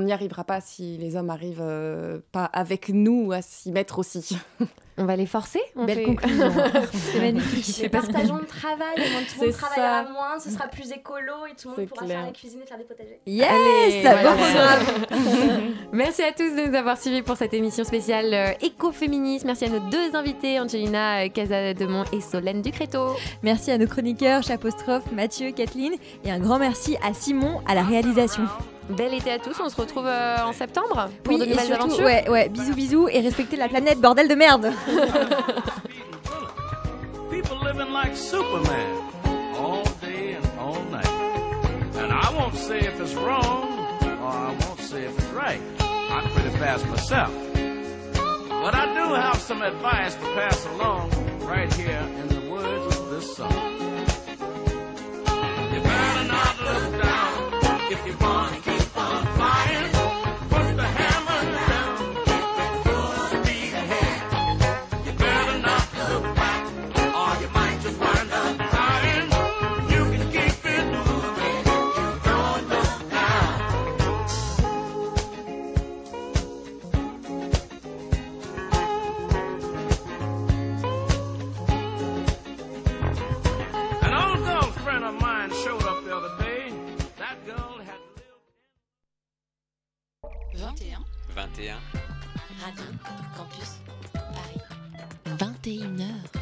[0.00, 4.36] n'y arrivera pas si les hommes arrivent pas avec nous à s'y mettre aussi.
[4.98, 6.52] On va les forcer on Belle fait- conclusion.
[6.92, 7.90] C'est magnifique.
[7.90, 9.02] Partageons le travail, tout
[9.40, 10.10] le monde travaillera ça.
[10.12, 12.16] moins, ce sera plus écolo et tout le monde pourra clair.
[12.18, 13.20] faire la cuisine et faire des potagers.
[13.26, 14.76] Yes, Allez, bon voilà.
[14.76, 15.60] programme.
[15.92, 19.44] Merci à tous de nous avoir suivis pour cette émission spéciale euh, écoféministe.
[19.46, 23.16] Merci à nos deux invités, Angelina euh, Casademont et Solène Ducréto.
[23.42, 27.82] Merci à nos chroniqueurs, Chapostrophe, Mathieu, Kathleen, et un grand merci à Simon à la
[27.82, 28.42] réalisation.
[28.88, 31.66] Bel été à tous, on se retrouve euh, en septembre pour Oui, de et nouvelles
[31.66, 32.04] surtout, aventures.
[32.04, 34.72] ouais, ouais, bisous, bisous, et respectez la planète, bordel de merde.
[37.30, 38.98] People living like Superman
[39.56, 41.06] all day and all night.
[41.96, 43.68] And I won't say if it's wrong
[44.02, 45.60] or I won't say if it's right.
[45.80, 47.30] I'm pretty fast myself.
[47.54, 51.10] But I do have some advice to pass along
[51.46, 53.99] right here in the words of this song.
[92.76, 93.80] Campus
[94.12, 94.62] Paris.
[95.38, 96.39] 21h.